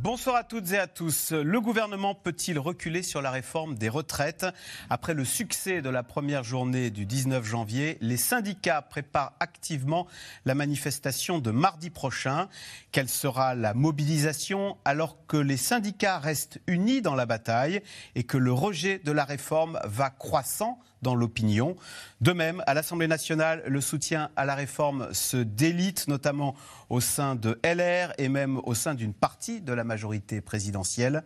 [0.00, 1.32] Bonsoir à toutes et à tous.
[1.32, 4.46] Le gouvernement peut-il reculer sur la réforme des retraites?
[4.90, 10.06] Après le succès de la première journée du 19 janvier, les syndicats préparent activement
[10.44, 12.48] la manifestation de mardi prochain.
[12.92, 17.82] Quelle sera la mobilisation alors que les syndicats restent unis dans la bataille
[18.14, 20.78] et que le rejet de la réforme va croissant?
[21.02, 21.76] Dans l'opinion.
[22.20, 26.54] De même, à l'Assemblée nationale, le soutien à la réforme se délite, notamment
[26.90, 31.22] au sein de LR et même au sein d'une partie de la majorité présidentielle.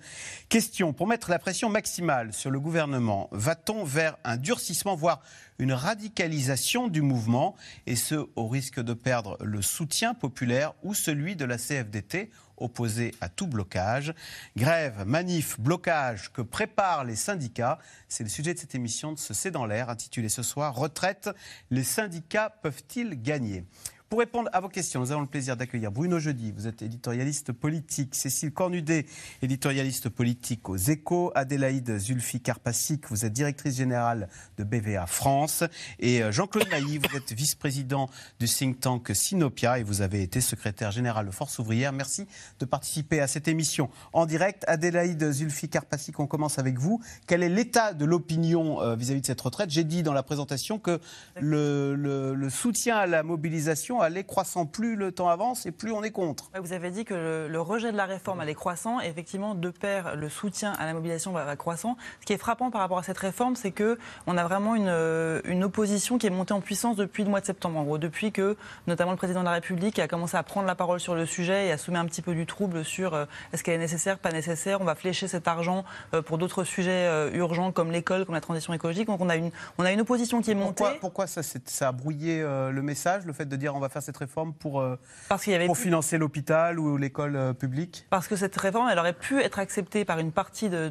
[0.49, 5.23] Question, pour mettre la pression maximale sur le gouvernement, va-t-on vers un durcissement, voire
[5.59, 7.55] une radicalisation du mouvement,
[7.87, 13.15] et ce, au risque de perdre le soutien populaire ou celui de la CFDT opposé
[13.21, 14.15] à tout blocage.
[14.57, 17.79] Grève, manif, blocage que préparent les syndicats.
[18.09, 21.31] C'est le sujet de cette émission de ce C'est dans l'air, intitulée ce soir Retraite,
[21.71, 23.65] les syndicats peuvent-ils gagner?
[24.13, 27.51] Pour répondre à vos questions, nous avons le plaisir d'accueillir Bruno Jeudi, vous êtes éditorialiste
[27.53, 29.07] politique, Cécile Cornudet,
[29.41, 35.65] éditorialiste politique aux Échos, Adélaïde Zulfi Karpasik, vous êtes directrice générale de BVA France,
[35.99, 40.43] et euh, Jean-Claude Mailly, vous êtes vice-président du think tank Sinopia et vous avez été
[40.43, 41.95] secrétaire général de Force ouvrière.
[41.95, 42.27] Merci
[42.61, 44.63] de participer à cette émission en direct.
[44.69, 47.01] Adélaïde Zulfi Karpasik, on commence avec vous.
[47.27, 49.71] Quel est l'état de l'opinion euh, vis-à-vis de cette retraite?
[49.71, 51.01] J'ai dit dans la présentation que
[51.37, 54.67] le soutien à la mobilisation allait croissant.
[54.67, 56.51] Plus le temps avance et plus on est contre.
[56.61, 57.15] Vous avez dit que
[57.49, 59.01] le, rejet de la réforme allait croissant.
[59.01, 61.97] Et effectivement, de pair, le soutien à la mobilisation va, croissant.
[62.21, 65.65] Ce qui est frappant par rapport à cette réforme, c'est qu'on a vraiment une, une,
[65.65, 67.79] opposition qui est montée en puissance depuis le mois de septembre.
[67.79, 70.75] En gros, depuis que notamment le président de la République a commencé à prendre la
[70.75, 73.63] parole sur le sujet et à semer un petit peu du trouble sur euh, est-ce
[73.63, 74.81] qu'elle est nécessaire, pas nécessaire.
[74.81, 78.41] On va flécher cet argent euh, pour d'autres sujets euh, urgents comme l'école, comme la
[78.41, 79.07] transition écologique.
[79.07, 80.85] Donc on a une, on a une opposition qui est montée.
[80.85, 84.03] Pourquoi, pourquoi ça, ça, a brouillé le message, le fait de dire on va faire
[84.03, 84.99] cette réforme pour, euh,
[85.29, 88.99] Parce y avait pour financer l'hôpital ou l'école euh, publique Parce que cette réforme, elle
[88.99, 90.89] aurait pu être acceptée par une partie de,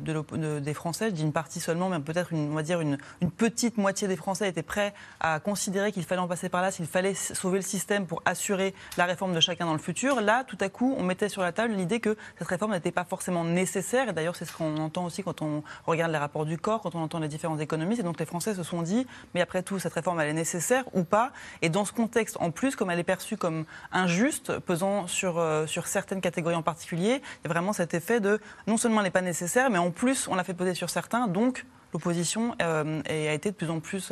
[0.60, 3.32] des Français, je dis une partie seulement, mais peut-être une, on va dire une, une,
[3.32, 6.86] petite moitié des Français étaient prêts à considérer qu'il fallait en passer par là, s'il
[6.86, 10.22] fallait sauver le système pour assurer la réforme de chacun dans le futur.
[10.22, 13.04] Là, tout à coup, on mettait sur la table l'idée que cette réforme n'était pas
[13.04, 14.10] forcément nécessaire.
[14.10, 16.96] Et d'ailleurs, c'est ce qu'on entend aussi quand on regarde les rapports du corps, quand
[16.96, 18.02] on entend les différents économistes.
[18.02, 20.84] Et donc les Français se sont dit, mais après tout, cette réforme, elle est nécessaire
[20.94, 21.32] ou pas?
[21.62, 25.68] Et dans ce contexte, en plus, comme elle est perçue comme injuste, pesant sur, euh,
[25.68, 27.22] sur certaines catégories en particulier.
[27.22, 29.92] Il y a vraiment cet effet de non seulement elle n'est pas nécessaire, mais en
[29.92, 33.80] plus on l'a fait peser sur certains, donc l'opposition euh, a été de plus en
[33.80, 34.12] plus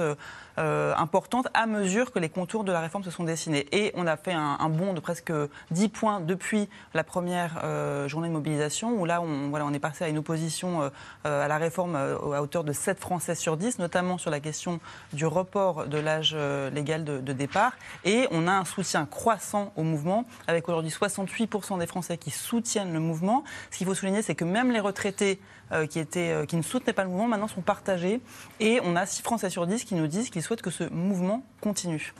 [0.60, 3.66] euh, euh, importante à mesure que les contours de la réforme se sont dessinés.
[3.72, 5.32] Et on a fait un, bond de presque
[5.72, 7.60] 10 points depuis la première
[8.08, 10.92] journée de mobilisation, où là, on, voilà, on est passé à une opposition
[11.24, 14.80] à la réforme à hauteur de 7 Français sur 10, notamment sur la question
[15.14, 16.36] du report de l'âge
[16.74, 17.74] légal de, départ.
[18.06, 22.94] Et on a un soutien croissant au mouvement, avec aujourd'hui 68% des Français qui soutiennent
[22.94, 23.44] le mouvement.
[23.72, 25.40] Ce qu'il faut souligner, c'est que même les retraités
[25.72, 28.22] euh, qui, étaient, euh, qui ne soutenaient pas le mouvement maintenant sont partagés.
[28.60, 31.46] Et on a 6 Français sur 10 qui nous disent qu'ils souhaitent que ce mouvement
[31.62, 32.12] continue.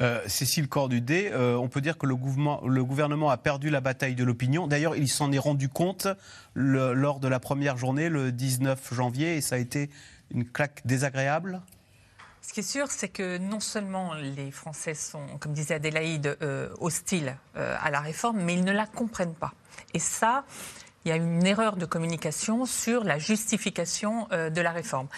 [0.00, 4.14] Euh, Cécile Cordudet, on peut dire que le gouvernement, le gouvernement, a perdu la bataille
[4.14, 4.68] de l'opinion.
[4.68, 6.06] D'ailleurs, il s'en est rendu compte
[6.54, 9.90] lors de la première journée, le 19 janvier, et ça a été
[10.30, 11.60] une claque désagréable.
[12.40, 16.38] Ce qui est sûr, c'est que non seulement les Français sont, comme disait Adélaïde,
[16.78, 19.54] hostiles à la réforme, mais ils ne la comprennent pas.
[19.92, 20.44] Et ça,
[21.04, 25.08] il y a une erreur de communication sur la justification euh, de la réforme.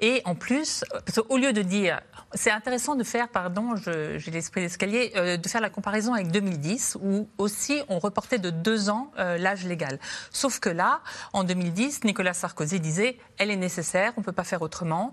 [0.00, 0.84] Et en plus,
[1.28, 2.00] au lieu de dire,
[2.32, 6.96] c'est intéressant de faire, pardon, j'ai l'esprit d'escalier, euh, de faire la comparaison avec 2010,
[7.02, 9.98] où aussi on reportait de deux ans euh, l'âge légal.
[10.30, 11.00] Sauf que là,
[11.34, 15.12] en 2010, Nicolas Sarkozy disait, elle est nécessaire, on ne peut pas faire autrement,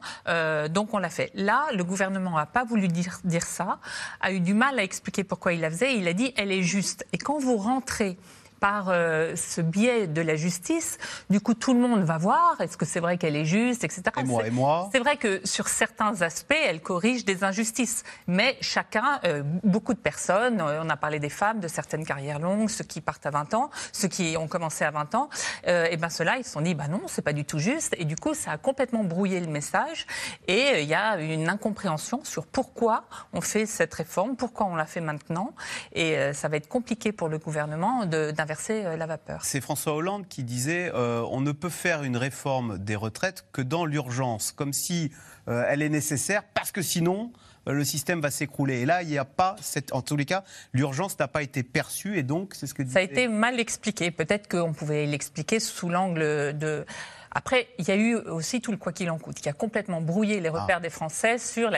[0.70, 1.32] donc on l'a fait.
[1.34, 3.80] Là, le gouvernement n'a pas voulu dire, dire ça,
[4.22, 6.62] a eu du mal à expliquer pourquoi il la faisait, il a dit, elle est
[6.62, 7.06] juste.
[7.14, 8.18] Et quand vous rentrez
[8.62, 11.00] par euh, ce biais de la justice.
[11.32, 14.04] Du coup, tout le monde va voir, est-ce que c'est vrai qu'elle est juste, etc.
[14.20, 18.04] Et moi, et moi C'est vrai que sur certains aspects, elle corrige des injustices.
[18.28, 22.38] Mais chacun, euh, beaucoup de personnes, euh, on a parlé des femmes, de certaines carrières
[22.38, 25.30] longues, ceux qui partent à 20 ans, ceux qui ont commencé à 20 ans,
[25.66, 27.96] et bien ceux-là, ils se sont dit, bah non, c'est pas du tout juste.
[27.98, 30.06] Et du coup, ça a complètement brouillé le message.
[30.48, 34.86] Et il y a une incompréhension sur pourquoi on fait cette réforme, pourquoi on la
[34.86, 35.54] fait maintenant.
[35.94, 39.44] Et ça va être compliqué pour le gouvernement d'investir euh, la vapeur.
[39.44, 43.62] C'est François Hollande qui disait euh, on ne peut faire une réforme des retraites que
[43.62, 45.12] dans l'urgence, comme si
[45.48, 47.32] euh, elle est nécessaire, parce que sinon,
[47.68, 48.82] le système va s'écrouler.
[48.82, 50.44] Et là, il n'y a pas, cette, en tous les cas,
[50.74, 54.12] l'urgence n'a pas été perçue et donc c'est ce que Ça a été mal expliqué.
[54.12, 56.86] Peut-être qu'on pouvait l'expliquer sous l'angle de
[57.32, 60.02] après, il y a eu aussi tout le quoi qu'il en coûte, qui a complètement
[60.02, 60.82] brouillé les repères ah.
[60.82, 61.72] des Français sur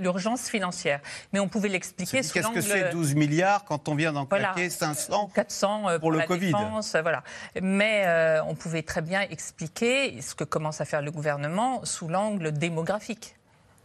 [0.00, 1.00] l'urgence financière.
[1.32, 2.54] Mais on pouvait l'expliquer sous l'angle...
[2.54, 6.20] Qu'est-ce que c'est 12 milliards quand on vient d'en claquer 500 400 euh, pour, le
[6.20, 7.24] Covid défense, voilà.
[7.60, 12.08] Mais euh, on pouvait très bien expliquer ce que commence à faire le gouvernement sous
[12.08, 13.34] l'angle démographique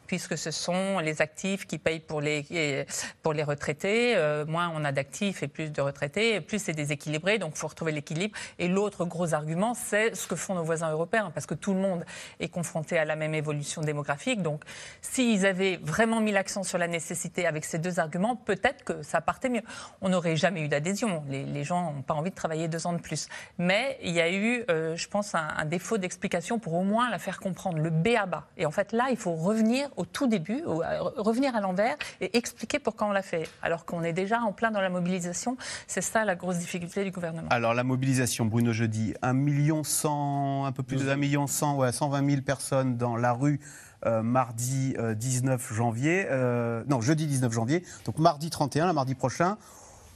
[0.08, 2.86] puisque ce sont les actifs qui payent pour les,
[3.22, 4.16] pour les retraités.
[4.16, 7.68] Euh, moins on a d'actifs et plus de retraités, plus c'est déséquilibré, donc il faut
[7.68, 8.38] retrouver l'équilibre.
[8.58, 11.80] Et l'autre gros argument, c'est ce que font nos voisins européens, parce que tout le
[11.80, 12.06] monde
[12.40, 14.42] est confronté à la même évolution démographique.
[14.42, 14.64] Donc
[15.02, 19.22] s'ils avaient vraiment mis l'accent sur la nécessité avec ces deux arguments, peut-être que ça
[19.22, 19.64] partait mieux.
[20.02, 21.24] On n'aurait jamais eu d'adhésion.
[21.30, 23.28] Les, gens n'ont pas envie de travailler deux ans de plus.
[23.58, 27.10] Mais il y a eu, euh, je pense, un, un défaut d'explication pour au moins
[27.10, 28.48] la faire comprendre, le B à bas.
[28.58, 32.80] Et en fait, là, il faut revenir au tout début, revenir à l'envers et expliquer
[32.80, 35.58] pourquoi on l'a fait, alors qu'on est déjà en plein dans la mobilisation.
[35.88, 37.48] C'est ça la grosse difficulté du gouvernement.
[37.50, 41.78] Alors la mobilisation, Bruno Jeudi, 1 million 100, un peu plus de 1 million 100,
[41.78, 43.60] ouais, 120 000 personnes dans la rue.
[44.06, 49.16] Euh, mardi 19 euh, janvier, euh, non, jeudi 19 janvier, donc mardi 31, la mardi
[49.16, 49.58] prochain.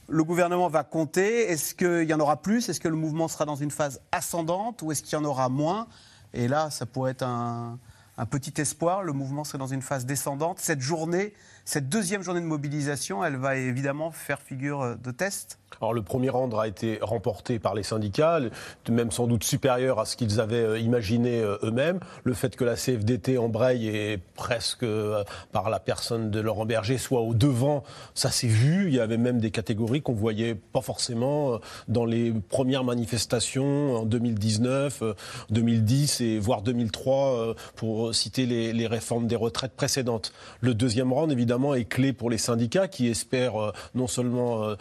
[0.08, 1.50] Le gouvernement va compter.
[1.50, 2.68] Est-ce qu'il y en aura plus?
[2.68, 5.48] Est-ce que le mouvement sera dans une phase ascendante ou est-ce qu'il y en aura
[5.48, 5.88] moins?
[6.32, 7.78] Et là, ça pourrait être un,
[8.18, 9.02] un petit espoir.
[9.02, 10.58] Le mouvement serait dans une phase descendante.
[10.58, 11.32] Cette journée,
[11.64, 16.30] cette deuxième journée de mobilisation, elle va évidemment faire figure de test alors le premier
[16.30, 18.40] rang a été remporté par les syndicats,
[18.88, 22.00] même sans doute supérieur à ce qu'ils avaient euh, imaginé euh, eux-mêmes.
[22.24, 26.98] Le fait que la CFDT embraye et presque euh, par la personne de Laurent Berger
[26.98, 27.84] soit au devant,
[28.14, 28.88] ça s'est vu.
[28.88, 31.58] Il y avait même des catégories qu'on voyait pas forcément
[31.88, 35.02] dans les premières manifestations en 2019,
[35.50, 40.32] 2010 et voire 2003 pour citer les, réformes des retraites précédentes.
[40.60, 44.74] Le deuxième rang évidemment est clé pour les syndicats qui espèrent non seulement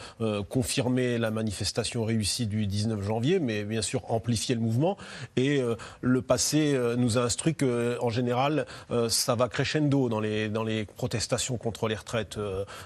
[0.81, 4.97] confirmer la manifestation réussie du 19 janvier, mais bien sûr amplifier le mouvement.
[5.35, 10.19] Et euh, le passé euh, nous a instruit qu'en général, euh, ça va crescendo dans
[10.19, 12.39] les, dans les protestations contre les retraites.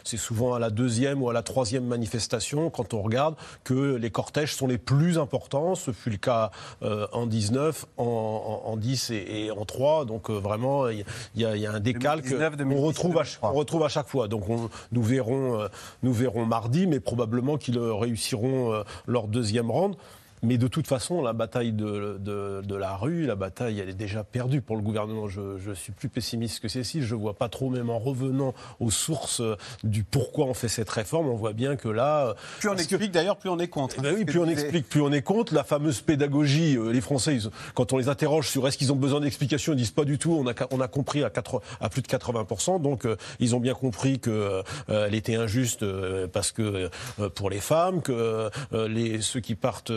[0.03, 4.09] C'est souvent à la deuxième ou à la troisième manifestation, quand on regarde, que les
[4.09, 5.75] cortèges sont les plus importants.
[5.75, 6.51] Ce fut le cas
[6.81, 10.05] en 19, en, en, 10 et, en 3.
[10.05, 11.05] Donc vraiment, il
[11.35, 14.27] y, a un décalque qu'on retrouve, à, retrouve à chaque fois.
[14.27, 14.43] Donc
[14.91, 15.69] nous, verrons,
[16.03, 19.95] nous verrons mardi, mais probablement qu'il réussiront euh, leur deuxième round.
[20.45, 24.23] Mais de toute façon, la bataille de, de, la rue, la bataille, elle est déjà
[24.23, 25.27] perdue pour le gouvernement.
[25.27, 27.03] Je, je suis plus pessimiste que Cécile.
[27.03, 30.89] Je vois pas trop, même en revenant aux sources euh, du pourquoi on fait cette
[30.89, 32.27] réforme, on voit bien que là.
[32.27, 33.95] Euh, plus on explique d'ailleurs, plus on est contre.
[33.99, 35.53] Eh ben oui, plus on explique, plus on est contre.
[35.53, 37.37] La fameuse pédagogie, euh, les Français,
[37.73, 40.33] quand on les interroge sur est-ce qu'ils ont besoin d'explications, ils disent pas du tout.
[40.33, 42.81] On a, on a compris à, 4, à plus de 80%.
[42.81, 43.07] Donc,
[43.39, 45.85] ils ont bien compris qu'elle elle était injuste
[46.27, 46.89] parce que
[47.35, 49.91] pour les femmes, que les, ceux qui partent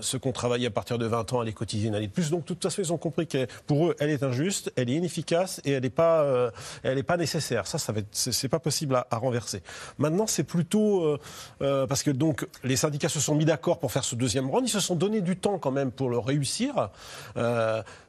[0.00, 2.30] ceux qui ont travaillé à partir de 20 ans allaient cotiser une année de plus.
[2.30, 4.94] Donc, de toute façon, ils ont compris que pour eux, elle est injuste, elle est
[4.94, 6.50] inefficace et elle n'est pas, euh,
[6.82, 7.66] elle pas nécessaire.
[7.66, 9.62] Ça, ça va c'est pas possible à, renverser.
[9.98, 11.18] Maintenant, c'est plutôt euh,
[11.62, 14.66] euh, parce que donc les syndicats se sont mis d'accord pour faire ce deuxième round.
[14.66, 16.90] Ils se sont donné du temps quand même pour le réussir.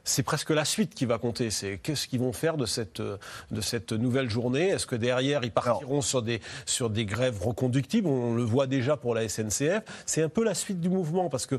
[0.04, 1.50] C'est presque la suite qui va compter.
[1.50, 4.68] C'est qu'est-ce qu'ils vont faire de cette, de cette nouvelle journée?
[4.68, 8.06] Est-ce que derrière, ils partiront sur des, sur des grèves reconductibles?
[8.06, 9.82] On le voit déjà pour la SNCF.
[10.06, 11.58] C'est un peu la suite du mouvement parce que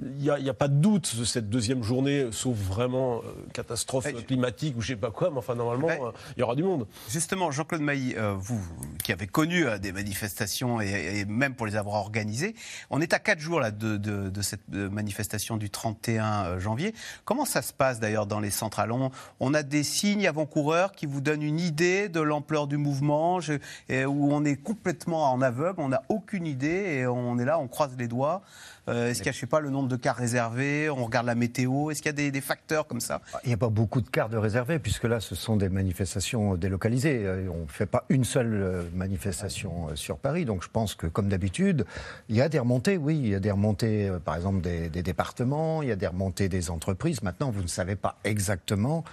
[0.00, 4.76] il n'y a, pas de doute de cette deuxième journée, sauf vraiment euh, catastrophe climatique
[4.76, 6.88] ou je sais pas quoi, mais enfin normalement, euh, il y aura du monde.
[7.08, 8.60] Justement, Jean-Claude Mailly, euh, vous
[9.04, 12.56] qui avez connu des manifestations et, même pour les avoir organisées,
[12.90, 16.92] on est à quatre jours là, de, de, cette manifestation du 31 janvier.
[17.24, 19.10] Comment ça se passe d'ailleurs dans les centrales on,
[19.40, 24.34] on, a des signes avant-coureurs qui vous donnent une idée de l'ampleur du mouvement, où
[24.34, 27.94] on est complètement en aveugle, on n'a aucune idée et on est là, on croise
[27.96, 28.42] les doigts.
[28.88, 30.90] Euh, est-ce qu'il y a, pas, le nombre de cars réservés?
[30.90, 31.90] On regarde la météo.
[31.90, 33.20] Est-ce qu'il y a des, facteurs comme ça?
[33.44, 36.54] Il n'y a pas beaucoup de cars de réservés, puisque là, ce sont des manifestations
[36.56, 37.24] délocalisées.
[37.24, 40.44] Euh, on ne fait pas une seule euh, manifestation sur Paris.
[40.44, 41.86] Donc je pense que, comme d'habitude,
[42.28, 43.18] il y a des remontées, oui.
[43.18, 46.48] Il y a des remontées, par exemple, des, des départements, il y a des remontées
[46.48, 47.22] des entreprises.
[47.22, 49.04] Maintenant, vous ne savez pas exactement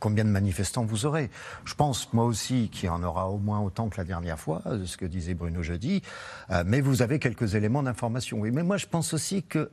[0.00, 1.30] combien de manifestants vous aurez.
[1.64, 4.62] Je pense, moi aussi, qu'il y en aura au moins autant que la dernière fois,
[4.84, 6.02] ce que disait Bruno jeudi,
[6.50, 8.38] euh, mais vous avez quelques éléments d'information.
[8.38, 9.70] Oui, mais moi, je pense aussi que...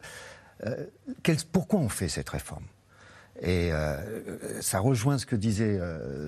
[0.65, 0.85] Euh,
[1.51, 2.63] pourquoi on fait cette réforme?
[3.41, 5.77] Et euh, ça rejoint ce que disait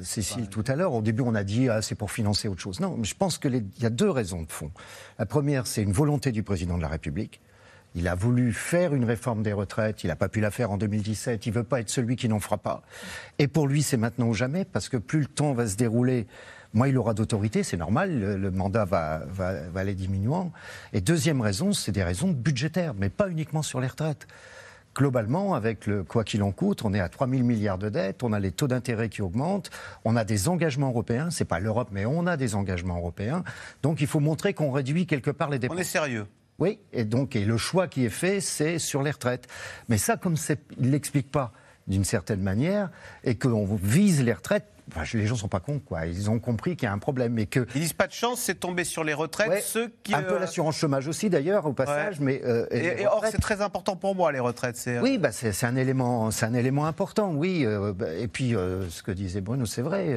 [0.03, 0.93] Cécile tout à l'heure.
[0.93, 2.81] Au début, on a dit ah, c'est pour financer autre chose.
[2.81, 4.71] Non, mais je pense qu'il y a deux raisons de fond.
[5.17, 7.39] La première, c'est une volonté du président de la République
[7.97, 10.77] il a voulu faire une réforme des retraites, il n'a pas pu la faire en
[10.77, 12.83] 2017, il ne veut pas être celui qui n'en fera pas.
[13.39, 16.27] Et pour lui, c'est maintenant ou jamais, parce que plus le temps va se dérouler,
[16.73, 20.51] moins il aura d'autorité, c'est normal, le, mandat va, va, va aller diminuant.
[20.93, 24.27] Et deuxième raison, c'est des raisons budgétaires, mais pas uniquement sur les retraites
[24.95, 28.23] globalement, avec le quoi qu'il en coûte, on est à 3 000 milliards de dettes,
[28.23, 29.69] on a les taux d'intérêt qui augmentent,
[30.05, 33.43] on a des engagements européens, c'est pas l'Europe, mais on a des engagements européens.
[33.83, 35.79] Donc il faut montrer qu'on réduit quelque part les On dépenses.
[35.81, 36.25] est sérieux.
[36.59, 39.47] Oui, et donc et le choix qui est fait, c'est sur les retraites.
[39.89, 40.35] Mais ça, comme
[40.79, 41.53] il l'explique pas
[41.87, 42.89] d'une certaine manière,
[43.23, 46.05] et qu'on vise les retraites, enfin, les gens sont pas cons, quoi.
[46.05, 48.39] Ils ont compris qu'il y a un problème, et que Ils disent pas de chance,
[48.41, 49.49] c'est tombé sur les retraites.
[49.49, 52.79] Ouais, ceux qui, un peu euh, l'assurance chômage aussi d'ailleurs au passage, mais euh, et
[52.79, 54.77] les Et, et or, c'est très important pour moi, les retraites.
[54.77, 57.63] C'est, euh, Oui, bah c'est un élément, c'est un élément important, oui.
[57.65, 60.15] euh, bah, et puis, ce que disait Bruno, c'est vrai.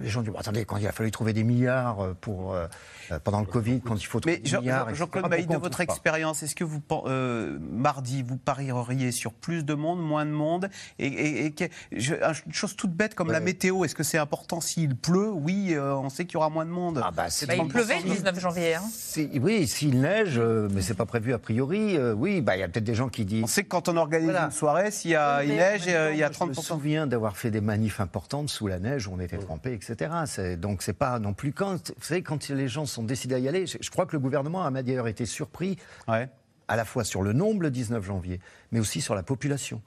[0.00, 2.56] les gens disent, attendez, quand il a fallu trouver des milliards pour
[3.24, 5.56] pendant le Covid, quand il faut trouver Mais des Jean- milliards, Jean- Jean-Claude Bailly, de
[5.56, 6.80] votre expérience, est-ce que vous,
[7.60, 10.68] mardi, vous parieriez sur plus de monde, moins de monde
[10.98, 12.14] et, et- et que- je-
[12.46, 13.44] une chose toute bête comme la Ouais.
[13.44, 15.30] météo, est-ce que c'est important s'il pleut?
[15.30, 17.00] Oui, euh, on sait qu'il y aura moins de monde.
[17.04, 17.68] Ah bah, c'est Bah, il 30%.
[17.68, 18.74] pleuvait le 19 janvier.
[18.74, 18.82] hein.
[18.92, 21.96] Si- oui, s'il neige, euh, mais c'est pas prévu a priori.
[21.96, 23.44] euh, oui, bah il y a peut-être des gens qui disent.
[23.44, 24.44] On sait que quand on organise Voilà.
[24.46, 26.44] une soirée, s'il y a, Oui, il mais neige, euh, il y a moi, Je
[26.44, 26.62] me 30%.
[26.62, 30.10] souviens d'avoir fait des manifs importantes sous la neige où on était trempés, etc.
[30.58, 31.88] Donc c'est pas non plus quand.
[31.88, 34.20] Vous savez, quand les gens sont décidés à y aller, je, je crois que le
[34.20, 35.76] gouvernement a d'ailleurs été surpris
[36.08, 36.28] Ouais.
[36.68, 38.40] À la fois sur le nombre le 19 janvier,
[38.70, 39.80] mais aussi sur la population.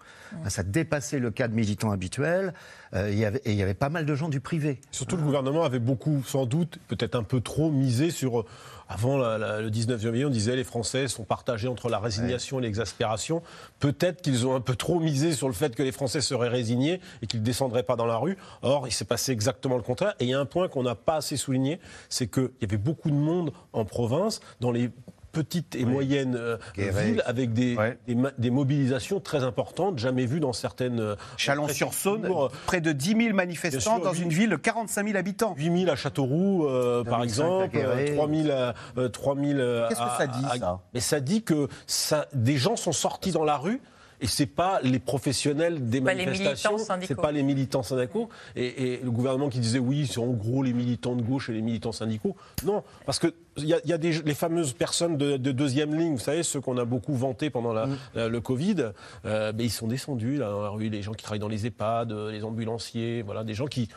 [0.48, 2.54] Ça dépassait le cas de militants habituels,
[2.94, 4.82] euh, il y avait- et il y avait pas mal de gens du privé.
[4.92, 8.40] Surtout, le gouvernement avait beaucoup, sans doute, peut-être un peu trop misé sur.
[8.42, 8.46] euh,
[8.88, 12.60] Avant la- la- le 19 janvier, on disait les Français sont partagés entre la résignation
[12.60, 13.42] et l'exaspération.
[13.80, 17.02] Peut-être qu'ils ont un peu trop misé sur le fait que les Français seraient résignés
[17.24, 18.38] et qu'ils ne descendraient pas dans la rue.
[18.62, 20.14] Or, il s'est passé exactement le contraire.
[20.20, 21.80] Et il y a un point qu'on n'a pas assez souligné,
[22.10, 24.92] c'est qu'il y avait beaucoup de monde en province, dans les
[25.36, 27.98] petites et moyennes euh, villes, avec des, Ouais.
[28.08, 31.00] des, ma- des mobilisations très importantes, jamais vues dans certaines.
[31.02, 32.52] euh, Chalon-sur-Saône, préfectures.
[32.66, 34.22] près de 10 000 manifestants sûr, dans oui.
[34.22, 35.54] une ville de 45 000 habitants.
[35.58, 38.12] 8 000 à Châteauroux, euh, par 2005 à exemple, Guéret.
[38.12, 40.80] euh, 3 000 à, euh, 3 000 à- Qu'est-ce que ça dit, à- ça?
[40.94, 43.82] Mais ça dit que ça, des gens sont sortis dans la rue.
[44.22, 47.08] Et c'est pas les professionnels des Pas les manifestations, militants syndicaux.
[47.16, 48.30] c'est pas les militants syndicaux.
[48.56, 51.54] Et, et le gouvernement qui disait oui, c'est en gros les militants de gauche et
[51.54, 52.36] les militants syndicaux.
[52.66, 55.52] Non, parce que il y a, il y a des, les fameuses personnes de, de
[55.52, 57.98] deuxième ligne, vous savez, ceux qu'on a beaucoup vantés pendant la- Mm.
[58.16, 58.92] la- le Covid,
[59.26, 61.66] euh, ben, ils sont descendus là, dans la rue, les gens qui travaillent dans les
[61.66, 63.90] EHPAD, euh, les ambulanciers, voilà, des gens qui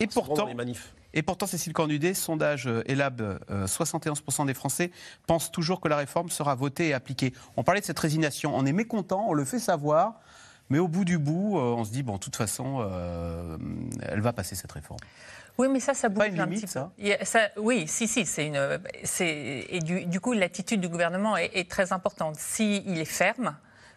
[0.00, 0.92] Et pourtant, les manifs.
[1.16, 4.90] Et pourtant, Cécile Cornudet, sondage euh, Elab, euh, 71% des Français
[5.26, 7.32] pensent toujours que la réforme sera votée et appliquée.
[7.56, 10.20] On parlait de cette résignation, on est mécontent, on le fait savoir,
[10.68, 13.56] mais au bout du bout, euh, on se dit, bon, de toute façon, euh,
[14.02, 15.00] elle va passer cette réforme.
[15.56, 17.62] Oui, mais ça, ça bouge Pas une un limite, petit ça peu.
[17.62, 18.78] Oui, si, si, c'est une.
[19.18, 22.36] Et du, du coup, l'attitude du gouvernement est, est très importante.
[22.36, 23.56] S'il est ferme,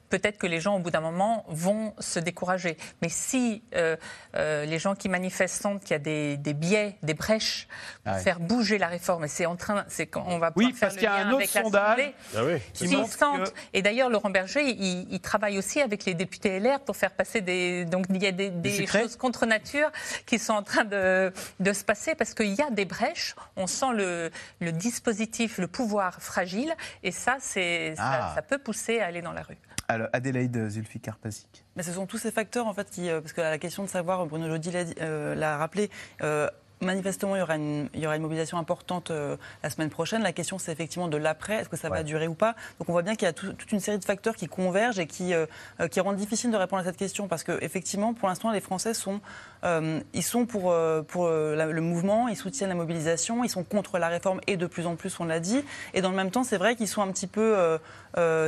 [0.09, 2.77] peut-être que les gens, au bout d'un moment, vont se décourager.
[3.01, 3.95] Mais si euh,
[4.35, 7.67] euh, les gens qui manifestent sentent qu'il y a des, des biais, des brèches
[8.03, 10.65] pour Ah faire bouger la réforme, et c'est en train, c'est quand on va Oui,
[10.71, 12.13] pouvoir faire parce le qu'il y a un autre avec sondage.
[12.35, 12.59] Ah oui.
[12.73, 16.79] Qui sentent, que- et d'ailleurs Laurent Berger, il, il travaille aussi avec les députés LR
[16.81, 19.91] pour faire passer des, donc il y a des, des choses contre nature
[20.25, 23.67] qui sont en train de, de se passer parce qu'il y a des brèches, on
[23.67, 26.73] sent le, le dispositif, le pouvoir fragile,
[27.03, 28.31] et ça, c'est, ça, Ah.
[28.35, 29.57] ça peut pousser à aller dans la rue.
[29.91, 31.65] Alors, Adélaïde Zulfikar Pazik.
[31.75, 33.89] Mais ce sont tous ces facteurs en fait qui, euh, parce que la question de
[33.89, 35.89] savoir, Bruno l'a dit- euh, l'a rappelé.
[36.22, 36.48] euh,
[36.81, 40.24] Manifestement, il y, aura une, il y aura une mobilisation importante euh, la semaine prochaine.
[40.24, 41.55] La question, c'est effectivement de l'après.
[41.55, 43.51] Est-ce que ça va durer ou pas Donc, on voit bien qu'il y a tout-
[43.51, 45.46] toute une série de facteurs qui convergent et qui, euh,
[45.91, 47.27] qui rendent difficile de répondre à cette question.
[47.27, 49.19] Parce que, effectivement, pour l'instant, les Français sont,
[49.63, 53.97] euh, ils sont pour, euh, euh, le mouvement, ils soutiennent la mobilisation, ils sont contre
[53.97, 55.63] la réforme et de plus en plus, on l'a dit.
[55.93, 57.55] Et dans le même temps, c'est vrai qu'ils sont un petit peu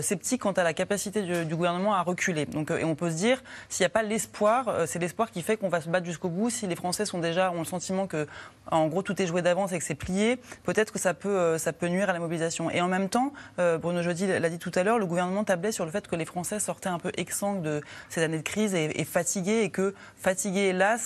[0.01, 2.45] sceptiques quant à la capacité du, gouvernement à reculer.
[2.45, 5.57] Donc, et on peut se dire, s'il n'y a pas l'espoir, c'est l'espoir qui fait
[5.57, 6.49] qu'on va se battre jusqu'au bout.
[6.49, 8.27] Si les Français sont déjà ont le sentiment que,
[8.69, 12.09] en gros, tout est joué d'avance et que c'est plié, peut-être que ça peut, nuire
[12.09, 12.69] à la mobilisation.
[12.71, 15.85] Et en même temps, Bruno Jeudi l'a dit tout à l'heure, le gouvernement tablait sur
[15.85, 18.99] le fait que les Français sortaient un peu exsangues de cette année de crise et,
[18.99, 21.00] et fatigués, et que fatigués, hélas,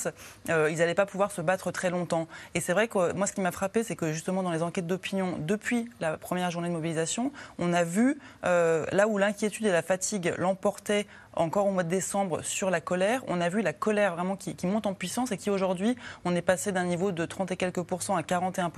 [0.49, 2.27] euh, ils n'allaient pas pouvoir se battre très longtemps.
[2.53, 4.63] Et c'est vrai que euh, moi, ce qui m'a frappé, c'est que justement dans les
[4.63, 9.65] enquêtes d'opinion, depuis la première journée de mobilisation, on a vu euh, là où l'inquiétude
[9.65, 13.61] et la fatigue l'emportaient encore au mois de décembre sur la colère, on a vu
[13.61, 16.85] la colère vraiment qui, qui monte en puissance et qui aujourd'hui, on est passé d'un
[16.85, 18.71] niveau de 30 et quelques pourcents à 41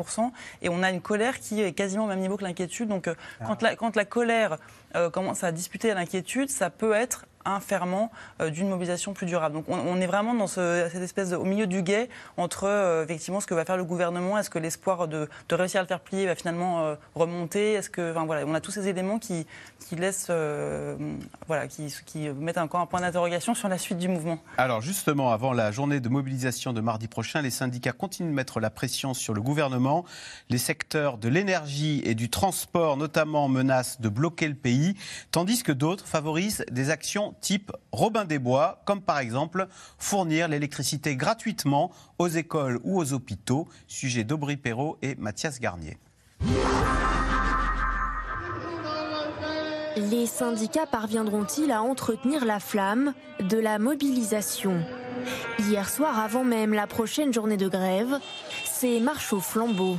[0.62, 2.90] et on a une colère qui est quasiment au même niveau que l'inquiétude.
[2.90, 4.58] Donc euh, quand, la, quand la colère
[4.96, 9.56] euh, commence à disputer à l'inquiétude, ça peut être un ferment d'une mobilisation plus durable.
[9.56, 13.54] Donc on, est vraiment dans cette espèce au milieu du guet entre effectivement ce que
[13.54, 16.96] va faire le gouvernement, est-ce que l'espoir de, réussir à le faire plier va finalement
[17.16, 19.48] remonter, est-ce que, enfin voilà, on a tous ces éléments qui,
[19.88, 20.32] qui laissent,
[21.48, 24.40] voilà, qui, qui mettent encore un point d'interrogation sur la suite du mouvement.
[24.58, 28.60] Alors justement, avant la journée de mobilisation de mardi prochain, les syndicats continuent de mettre
[28.60, 30.06] la pression sur le gouvernement.
[30.50, 34.96] Les secteurs de l'énergie et du transport notamment menacent de bloquer le pays,
[35.32, 39.68] tandis que d'autres favorisent des actions type Robin des Bois, comme par exemple
[39.98, 43.68] fournir l'électricité gratuitement aux écoles ou aux hôpitaux.
[43.88, 45.98] Sujet d'Aubry Perrault et Mathias Garnier.
[49.98, 54.86] Les syndicats parviendront-ils à entretenir la flamme de la mobilisation?
[55.60, 58.20] Hier soir, avant même la prochaine journée de grève,
[58.64, 59.98] c'est marche au flambeau.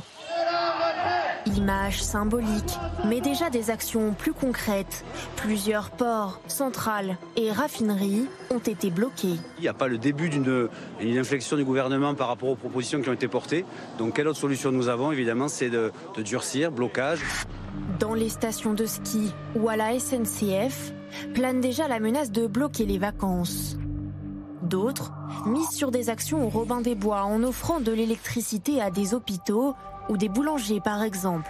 [1.45, 2.77] Image symbolique,
[3.07, 5.05] mais déjà des actions plus concrètes.
[5.35, 9.35] Plusieurs ports, centrales et raffineries ont été bloqués.
[9.57, 10.69] Il n'y a pas le début d'une
[11.17, 13.65] inflexion du gouvernement par rapport aux propositions qui ont été portées.
[13.97, 17.21] Donc quelle autre solution nous avons Évidemment, c'est de, de durcir, blocage.
[17.99, 20.93] Dans les stations de ski ou à la SNCF,
[21.33, 23.77] plane déjà la menace de bloquer les vacances.
[24.61, 25.13] D'autres
[25.47, 29.73] misent sur des actions au Robin des Bois en offrant de l'électricité à des hôpitaux
[30.09, 31.49] ou des boulangers par exemple.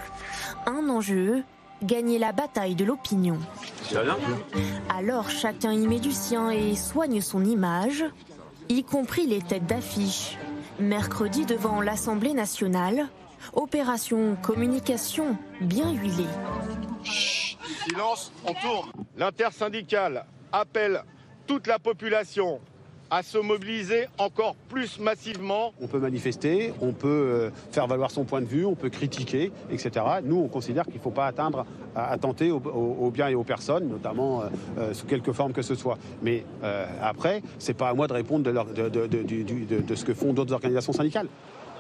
[0.66, 1.44] Un enjeu,
[1.82, 3.40] gagner la bataille de l'opinion.
[4.90, 8.06] Alors chacun y met du sien et soigne son image,
[8.68, 10.38] y compris les têtes d'affiche.
[10.80, 13.08] Mercredi devant l'Assemblée nationale,
[13.54, 16.28] opération communication bien huilée.
[17.88, 18.92] Silence, on tourne.
[19.18, 21.04] L'intersyndicale appelle
[21.48, 22.60] toute la population
[23.12, 25.74] à se mobiliser encore plus massivement.
[25.82, 29.52] On peut manifester, on peut euh, faire valoir son point de vue, on peut critiquer,
[29.72, 30.06] etc.
[30.24, 34.42] Nous, on considère qu'il ne faut pas atteindre, attenter aux, biens et aux personnes, notamment
[34.42, 34.46] euh,
[34.78, 35.98] euh, sous quelque forme que ce soit.
[36.22, 36.44] Mais
[37.02, 41.28] après, c'est pas à moi de répondre de, de ce que font d'autres organisations syndicales.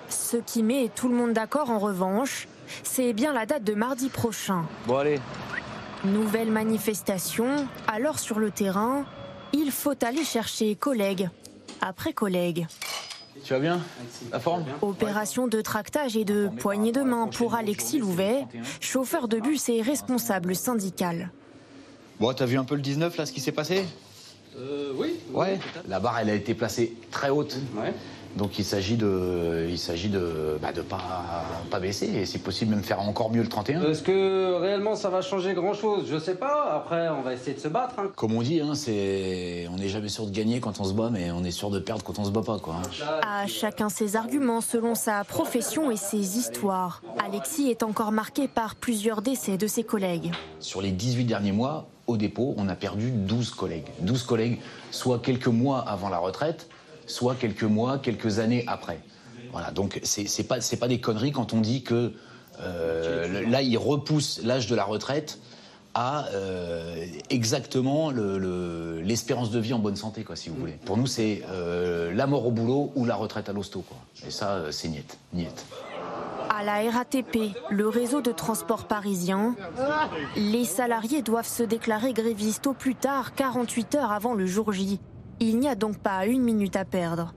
[0.10, 2.48] Ce qui met tout le monde d'accord, en revanche,
[2.84, 4.64] c'est bien la date de mardi prochain.
[4.88, 5.20] Bon, allez.
[6.06, 9.06] Nouvelle manifestation, alors sur le terrain,
[9.54, 11.30] il faut aller chercher collègue
[11.82, 12.68] après collègue.
[13.44, 13.82] Tu vas bien
[14.32, 18.46] La forme Opération de tractage et de poignée de main pour Alexis Louvet,
[18.82, 21.32] chauffeur de bus et responsable syndical.
[22.20, 23.86] Bon, t'as vu un peu le 19 là, ce qui s'est passé
[24.58, 25.16] euh, Oui.
[25.32, 25.58] Ouais.
[25.88, 27.58] La barre, elle a été placée très haute.
[27.78, 27.94] Ouais.
[28.40, 32.72] Donc il s'agit de, il s'agit de, bah, de pas, pas baisser et si possible
[32.72, 33.84] même faire encore mieux le 31.
[33.84, 36.72] Est-ce que réellement ça va changer grand chose Je sais pas.
[36.74, 37.96] Après on va essayer de se battre.
[38.00, 38.12] Hein.
[38.16, 41.10] Comme on dit, hein, c'est, on n'est jamais sûr de gagner quand on se bat,
[41.12, 42.78] mais on est sûr de perdre quand on se bat pas, quoi.
[43.28, 47.02] À chacun ses arguments selon sa profession et ses histoires.
[47.22, 50.32] Alexis est encore marqué par plusieurs décès de ses collègues.
[50.62, 53.88] Sur les 18 derniers mois, au dépôt, on a perdu 12 collègues.
[54.00, 54.60] 12 collègues,
[54.92, 56.70] soit quelques mois avant la retraite
[57.10, 59.00] soit quelques mois, quelques années après.
[59.52, 62.14] Voilà, donc c'est pas, pas des conneries quand on dit que
[62.62, 65.40] euh, là, il repousse l'âge de la retraite
[65.96, 70.78] à euh, exactement l'espérance de vie en bonne santé, quoi, si vous voulez.
[70.86, 73.84] Pour nous, c'est euh, la mort au boulot ou la retraite à l'hosto.
[74.26, 75.66] Et ça, c'est niette, niette.
[76.50, 79.56] À la RATP, le réseau de transport parisien,
[80.36, 85.00] les salariés doivent se déclarer grévistes au plus tard 48 heures avant le jour J.
[85.40, 87.34] Il n'y a donc pas une minute à perdre.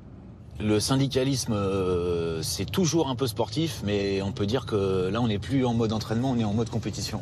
[0.61, 5.29] Le syndicalisme, euh, c'est toujours un peu sportif, mais on peut dire que là, on
[5.29, 7.21] n'est plus en mode entraînement, on est en mode compétition.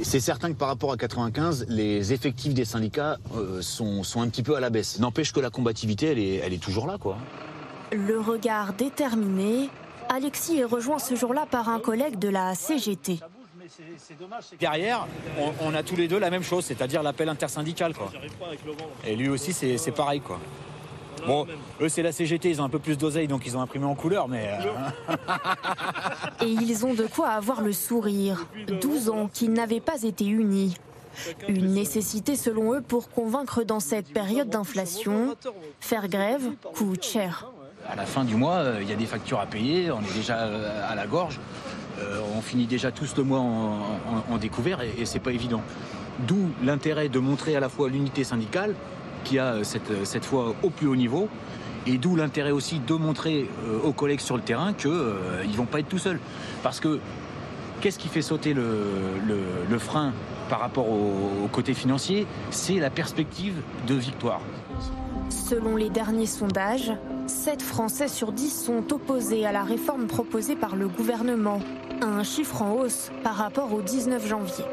[0.00, 4.42] C'est certain que par rapport à 95, les effectifs des syndicats euh, sont, un petit
[4.42, 4.98] peu à la baisse.
[4.98, 7.16] N'empêche que la combativité, elle est, elle est toujours là, quoi.
[7.92, 9.70] Le regard déterminé,
[10.08, 13.20] Alexis est rejoint ce jour-là par un collègue de la CGT.
[14.58, 15.06] Derrière,
[15.60, 17.94] on, a tous les deux la même chose, c'est-à-dire l'appel intersyndical.
[17.94, 18.10] Quoi.
[19.06, 20.20] Et lui aussi, c'est pareil.
[20.20, 20.38] Quoi.
[21.26, 21.46] Bon,
[21.80, 23.94] eux, c'est la CGT, ils ont un peu plus d'oseille, donc ils ont imprimé en
[23.94, 24.50] couleur, mais.
[25.10, 25.14] Euh,
[26.44, 28.46] Et ils ont de quoi avoir le sourire.
[28.80, 30.76] 12 ans qu'ils n'avaient pas été unis.
[31.48, 35.36] Une nécessité selon eux pour convaincre dans cette période d'inflation.
[35.80, 37.46] Faire grève coûte cher.
[37.88, 40.14] À la fin du mois, euh, il y a des factures à payer, on est
[40.14, 41.38] déjà euh, à la gorge.
[41.98, 45.62] Euh, on finit déjà tous le mois en, découvert et, c'est pas évident.
[46.26, 48.74] D'où l'intérêt de montrer à la fois l'unité syndicale,
[49.24, 51.28] qui a euh, cette, euh, cette fois au plus haut niveau,
[51.86, 53.46] et d'où l'intérêt aussi de montrer
[53.84, 56.18] aux collègues sur le terrain qu'ils ne vont pas être tout seuls.
[56.62, 56.98] Parce que
[57.82, 60.14] qu'est-ce qui fait sauter le, frein
[60.48, 63.54] par rapport au côté financier C'est la perspective
[63.86, 64.40] de victoire.
[65.30, 66.92] Selon les derniers sondages,
[67.26, 71.60] 7 Français sur 10 sont opposés à la réforme proposée par le gouvernement,
[72.02, 74.64] un chiffre en hausse par rapport au 19 janvier.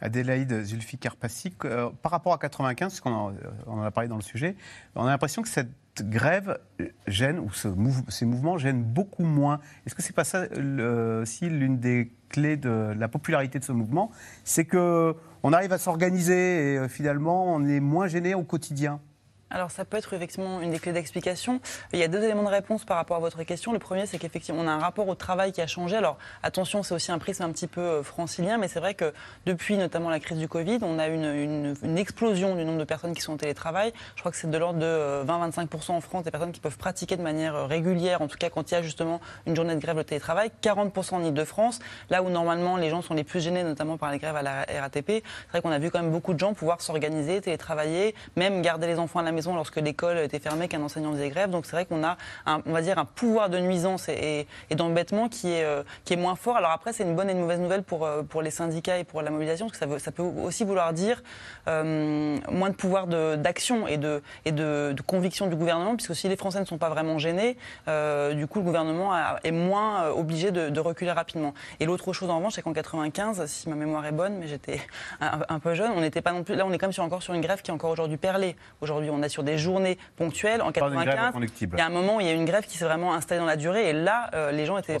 [0.00, 3.32] Adélaïde Zulfikar Passik, euh, par rapport à 95, parce qu'on en,
[3.66, 4.54] on en a parlé dans le sujet,
[4.94, 6.58] on a l'impression que cette grève
[7.06, 9.58] gêne, ou ce mouve- ces mouvements gênent beaucoup moins.
[9.86, 13.72] Est-ce que c'est pas ça le- aussi l'une des clés de la popularité de ce
[13.72, 14.10] mouvement
[14.44, 19.00] C'est que on arrive à s'organiser et euh, finalement on est moins gêné au quotidien.
[19.48, 21.60] Alors ça peut être effectivement une des clés d'explication.
[21.92, 23.72] Il y a deux éléments de réponse par rapport à votre question.
[23.72, 25.94] Le premier, c'est qu'effectivement, on a un rapport au travail qui a changé.
[25.96, 29.12] Alors attention, c'est aussi un prisme un petit peu euh, francilien, mais c'est vrai que
[29.46, 33.14] depuis notamment la crise du Covid, on a une, une- explosion du nombre de personnes
[33.14, 33.92] qui sont en télétravail.
[34.16, 36.76] Je crois que c'est de l'ordre de euh, 20-25% en France des personnes qui peuvent
[36.76, 39.76] pratiquer de manière euh, régulière, en tout cas quand il y a justement une journée
[39.76, 40.50] de grève de télétravail.
[40.62, 41.78] 40% en Ile-de-France,
[42.10, 44.66] là où normalement les gens sont les plus gênés, notamment par les grèves à la
[44.80, 45.06] RATP.
[45.06, 48.88] C'est vrai qu'on a vu quand même beaucoup de gens pouvoir s'organiser, télétravailler, même garder
[48.88, 51.50] les enfants à la maison lorsque l'école était fermée, qu'un enseignant faisait grève.
[51.50, 55.28] Donc c'est vrai qu'on a, un, on va dire, un pouvoir de nuisance et, d'embêtement
[55.28, 56.56] qui est, euh, qui est moins fort.
[56.56, 59.04] Alors après, c'est une bonne et une mauvaise nouvelle pour, euh, pour les syndicats et
[59.04, 61.22] pour la mobilisation, parce que ça, veut- ça peut aussi vouloir dire
[61.68, 66.36] euh, moins de pouvoir d'action et, de, et de, conviction du gouvernement, puisque si les
[66.36, 70.80] Français ne sont pas vraiment gênés, du coup, le gouvernement a- est moins obligé de,
[70.80, 71.54] reculer rapidement.
[71.80, 74.80] Et l'autre chose, en revanche, c'est qu'en 95, si ma mémoire est bonne, mais j'étais
[75.20, 76.54] un, peu jeune, on n'était pas non plus.
[76.54, 78.56] Là, on est quand même sur, encore sur une grève qui est encore aujourd'hui perlée.
[78.80, 80.62] Aujourd'hui, on est sur des journées ponctuelles.
[80.62, 81.76] En parle d'une grève 95, reconductible.
[81.76, 83.14] il y a un moment où il y a eu une grève qui s'est vraiment
[83.14, 83.90] installée dans la durée.
[83.90, 84.94] Et là, euh, les gens étaient.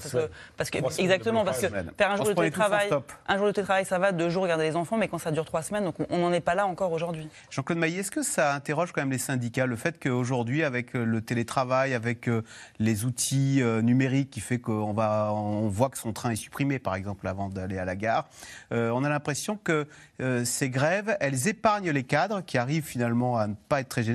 [0.56, 2.90] Parce que, parce exactement, parce que faire un jour de télétravail,
[3.26, 5.44] un jour de télétravail, ça va, deux jours, garder les enfants, mais quand ça dure
[5.44, 7.28] trois semaines, donc on- n'en est pas là encore aujourd'hui.
[7.50, 11.04] Jean-Claude Maillet, est-ce que ça interroge quand même les syndicats, le fait qu'aujourd'hui, avec euh,
[11.04, 12.42] le télétravail, avec euh,
[12.78, 16.94] les outils numériques qui fait qu'on va, on voit que son train est supprimé, par
[16.94, 18.26] exemple, avant d'aller à la gare,
[18.72, 19.86] euh, on a l'impression que
[20.20, 24.08] euh, ces grèves, elles épargnent les cadres qui arrivent finalement à ne pas être très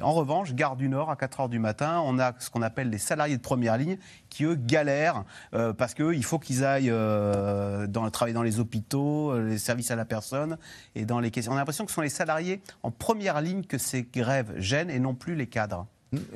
[0.00, 2.90] en revanche, Gare du Nord, à 4 heures du matin, on a ce qu'on appelle
[2.90, 7.86] les salariés de première ligne qui, eux, galèrent euh, parce qu'il faut qu'ils aillent euh,
[8.12, 10.58] travailler dans les hôpitaux, euh, les services à la personne
[10.94, 11.52] et dans les questions.
[11.52, 14.90] On a l'impression que ce sont les salariés en première ligne que ces grèves gênent
[14.90, 15.86] et non plus les cadres.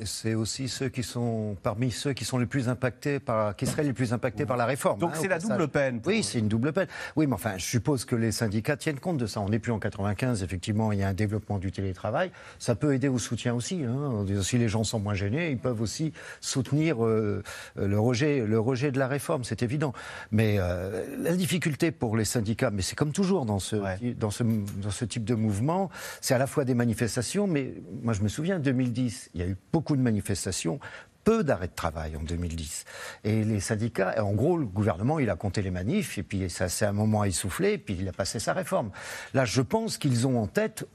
[0.05, 3.83] C'est aussi ceux qui sont parmi ceux qui sont les plus impactés par, qui seraient
[3.83, 4.99] les plus impactés par la réforme.
[4.99, 5.57] Donc hein, c'est la passage.
[5.57, 5.99] double peine.
[6.05, 6.87] Oui, c'est une double peine.
[7.15, 9.41] Oui, mais enfin, je suppose que les syndicats tiennent compte de ça.
[9.41, 12.31] On n'est plus en 95, effectivement, il y a un développement du télétravail.
[12.59, 13.83] Ça peut aider au soutien aussi.
[13.83, 14.25] Hein.
[14.43, 17.41] Si les gens sont moins gênés, ils peuvent aussi soutenir euh,
[17.75, 19.93] le, rejet, le rejet de la réforme, c'est évident.
[20.31, 23.97] Mais euh, la difficulté pour les syndicats, mais c'est comme toujours dans ce, Ouais.
[24.19, 25.89] dans ce, dans ce type de mouvement,
[26.21, 29.47] c'est à la fois des manifestations, mais moi je me souviens, 2010, il y a
[29.47, 30.79] eu beaucoup de manifestations
[31.23, 32.85] peu d'arrêts de travail en 2010.
[33.23, 36.69] Et les syndicats, en gros, le gouvernement, il a compté les manifs, et puis ça
[36.69, 38.91] s'est un moment essoufflé, et puis il a passé sa réforme.
[39.33, 40.85] Là, je pense qu'ils ont en tête,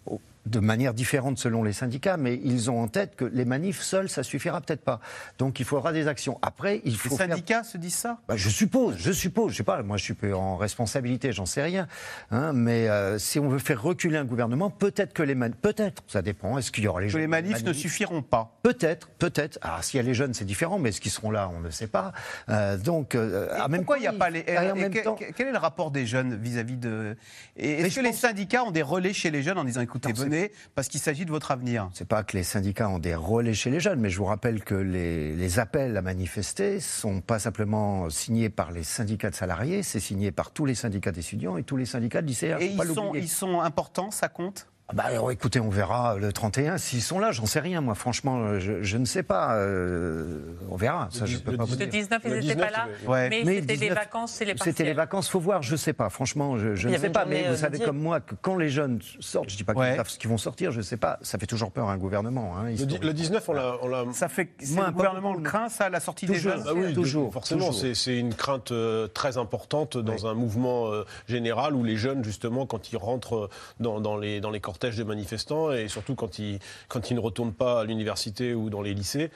[0.48, 4.08] de manière différente selon les syndicats, mais ils ont en tête que les manifs seuls,
[4.08, 5.00] ça suffira peut-être pas.
[5.38, 6.38] Donc il faudra des actions.
[6.42, 8.18] Après, il Les faut faire syndicats se disent ça?
[8.28, 11.62] Bah, je suppose, je suppose, je sais pas, moi je suis en responsabilité, j'en sais
[11.62, 11.86] rien.
[12.30, 16.02] hein, mais euh, si on veut faire reculer un gouvernement, peut-être que les manifs, peut-être,
[16.08, 18.58] ça dépend, est-ce qu'il y aura les Que jeunes les manifs ne suffiront pas.
[18.62, 19.58] Peut-être, peut-être.
[19.62, 21.70] Alors s'il y a les jeunes, c'est différent, mais est-ce qu'ils seront là, on ne
[21.70, 22.12] sait pas.
[22.48, 24.44] Euh, donc, euh, en même pourquoi il n'y a pas les.
[24.56, 27.16] en même que- temps- que- quel est le rapport des jeunes vis-à-vis de.
[27.56, 30.14] Est-ce que les pense- syndicats ont des relais chez les jeunes en disant écoutez, Non,
[30.16, 30.28] c'est-
[30.74, 33.70] parce qu'il s'agit de votre avenir C'est pas que les syndicats ont des relais chez
[33.70, 38.10] les jeunes, mais je vous rappelle que les, les appels à manifester sont pas simplement
[38.10, 41.76] signés par les syndicats de salariés, c'est signé par tous les syndicats d'étudiants et tous
[41.76, 42.58] les syndicats de lycéens.
[42.60, 43.24] Et ils sont, l'oublier.
[43.24, 44.66] ils sont importants, ça compte?
[44.94, 47.30] Bah, alors, écoutez, on verra le 31 s'ils sont là.
[47.30, 47.94] J'en sais rien, moi.
[47.94, 49.54] Franchement, je, je ne sais pas.
[49.56, 51.08] euh, on verra.
[51.12, 52.00] Ça, Le je dix- peux le pas vous dix- Le dire.
[52.04, 52.88] 19, ils n'étaient 19, pas là.
[53.06, 53.28] Ouais.
[53.28, 55.92] Mais, Mais c'était les 19, vacances, c'est les C'était les vacances, faut voir, je sais
[55.92, 56.08] pas.
[56.08, 57.26] Franchement, je, ne avait sais pas.
[57.26, 59.82] Mais vous euh, savez comme moi que quand les jeunes sortent, je dis pas qu'ils
[59.82, 59.96] Ouais.
[59.96, 61.18] savent ce qu'ils vont sortir, je sais pas.
[61.20, 62.54] Ça fait toujours peur à un gouvernement.
[62.56, 63.06] Hein, Le, di- historiquement.
[63.08, 64.04] le 19, on l'a.
[64.14, 64.48] Ça fait.
[64.58, 67.72] c'est Moi, le gouvernement le craint, ça, la sortie des jeunes Ah oui, Toujours, forcément,
[67.72, 72.24] c'est c'est une crainte euh, très importante dans un mouvement euh, général où les jeunes,
[72.24, 76.38] justement, quand ils rentrent euh, dans, dans les, dans les de manifestants et surtout quand
[76.38, 79.30] ils, quand ils ne retournent pas à l'université ou dans les lycées,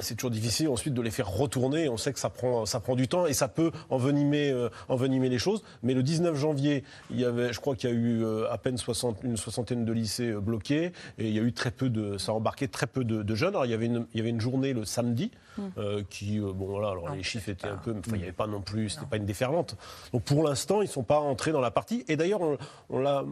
[0.00, 1.88] c'est toujours difficile ensuite de les faire retourner.
[1.88, 5.28] On sait que ça prend, ça prend du temps et ça peut envenimer, euh, envenimer
[5.28, 5.62] les choses.
[5.82, 8.58] Mais le 19 janvier, il y avait, je crois qu'il y a eu euh, à
[8.58, 11.90] peine 60, une soixantaine de lycées euh, bloqués et il y a eu très peu
[11.90, 13.50] de, ça a embarqué très peu de, de jeunes.
[13.50, 15.30] Alors il y avait une, il y avait une journée le samedi
[15.78, 18.12] euh, qui, euh, bon voilà, alors Non, les chiffres c'est étaient pas- un peu, enfin
[18.12, 19.76] il n'y avait pas non plus, c'était pas une déferlante.
[20.12, 22.04] Donc pour l'instant, ils ne sont pas entrés dans la partie.
[22.08, 22.56] Et d'ailleurs, on,
[22.90, 23.24] on l'a,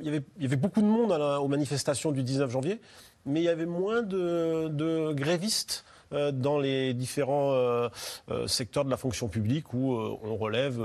[0.00, 2.50] il y avait, il y avait beaucoup de monde à la- aux manifestations du 19
[2.50, 2.80] janvier,
[3.26, 5.84] mais il y avait moins de, grévistes.
[6.12, 7.88] euh, dans les différents euh,
[8.30, 10.80] euh, secteurs de la fonction publique où on relève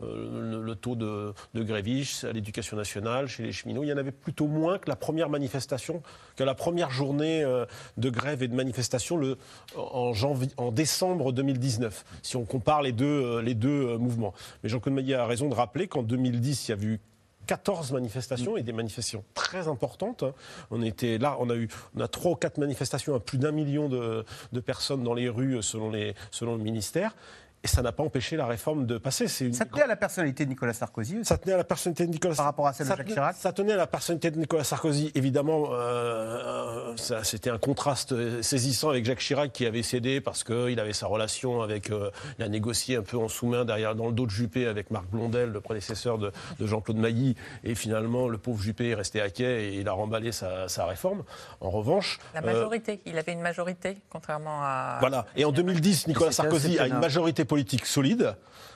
[0.00, 3.82] le, taux de, grévistes à l'éducation nationale, chez les cheminots.
[3.82, 6.02] Il y en avait plutôt moins que la première manifestation,
[6.36, 7.44] que la première journée
[7.98, 9.20] de grève et de manifestation
[9.76, 14.32] en, décembre 2019, si on compare les deux, mouvements.
[14.62, 17.00] Mais Jean-Claude Maillet a raison de rappeler qu'en 2010, il y a eu
[17.52, 20.24] 14 manifestations et des manifestations très importantes.
[20.70, 23.52] On était là, on a eu on a trois ou quatre manifestations à plus d'un
[23.52, 24.24] million de,
[24.64, 27.14] personnes dans les rues selon le ministère.
[27.64, 29.28] Et ça n'a pas empêché la réforme de passer.
[29.28, 31.24] C'est une Ça tenait à la personnalité de Nicolas Sarkozy aussi.
[31.28, 33.14] ça tenait à la personnalité de Nicolas Par rapport à celle de ça Jacques tenait-
[33.14, 35.12] Chirac Ça tenait à la personnalité de Nicolas Sarkozy.
[35.14, 40.78] Évidemment, euh, ça, c'était un contraste saisissant avec Jacques Chirac qui avait cédé parce qu'il
[40.80, 41.90] avait sa relation avec.
[41.90, 44.90] euh, il a négocié un peu en sous-main derrière, dans le dos de Juppé avec
[44.90, 47.36] Marc Blondel, le prédécesseur de, de Jean-Claude Mailly.
[47.64, 50.86] Et finalement, le pauvre Juppé est resté à quai et il a remballé sa, sa
[50.86, 51.22] réforme.
[51.60, 52.18] En revanche.
[52.34, 54.96] La euh, majorité, il avait une majorité, contrairement à.
[55.00, 55.26] voilà.
[55.36, 58.34] Et en 2010, Nicolas Sarkozy a une majorité politique solide.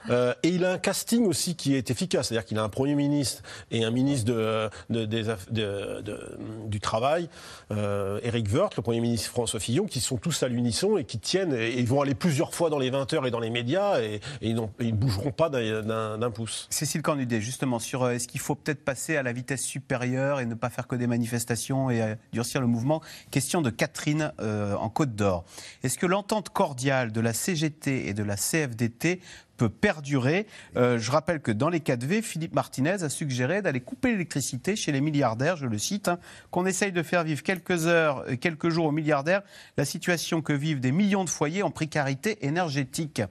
[0.09, 2.29] euh, et il a un casting aussi qui est efficace.
[2.29, 7.29] C'est-à-dire qu'il a un Premier ministre et un ministre de, de- de- du Travail,
[7.73, 11.19] euh, Éric Woerth, le Premier ministre François Fillon, qui sont tous à l'unisson et qui
[11.19, 11.55] tiennent.
[11.55, 14.21] Et ils vont aller plusieurs fois dans les 20 heures et dans les médias et,
[14.43, 16.69] et ils, ne bougeront pas d'un pouce.
[16.71, 20.47] Cécile Cornudet, justement, sur euh, est-ce qu'il faut peut-être passer à la vitesse supérieure et
[20.47, 23.01] ne pas faire que des manifestations et euh, durcir le mouvement?
[23.33, 25.45] Question de Catherine euh, en Côte d'Or.
[25.83, 29.21] Est-ce que l'entente cordiale de la CGT et de la CFDT FDT
[29.57, 34.13] peut perdurer Euh, Je rappelle que dans les 4V, Philippe Martinez a suggéré d'aller couper
[34.13, 36.19] l'électricité chez les milliardaires, je le cite, hein,
[36.51, 39.43] qu'on essaye de faire vivre quelques heures, euh, quelques jours aux milliardaires
[39.77, 43.23] la situation que vivent des millions de foyers en précarité énergétique.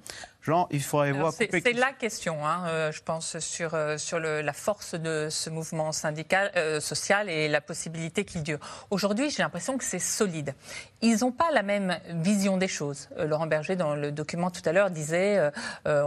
[0.41, 3.97] Jean, il faudrait Alors, voir C'est couper la question, hein, euh, je pense, sur, euh,
[3.97, 8.59] sur le- la force de ce mouvement syndical, euh, social et la possibilité qu'il dure.
[8.91, 10.53] Aujourd'hui, j'ai l'impression que c'est solide.
[11.01, 13.09] Ils n'ont pas la même vision des choses.
[13.17, 15.39] Laurent Berger, dans le document tout à l'heure, disait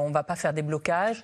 [0.08, 1.22] on ne va pas faire des blocages.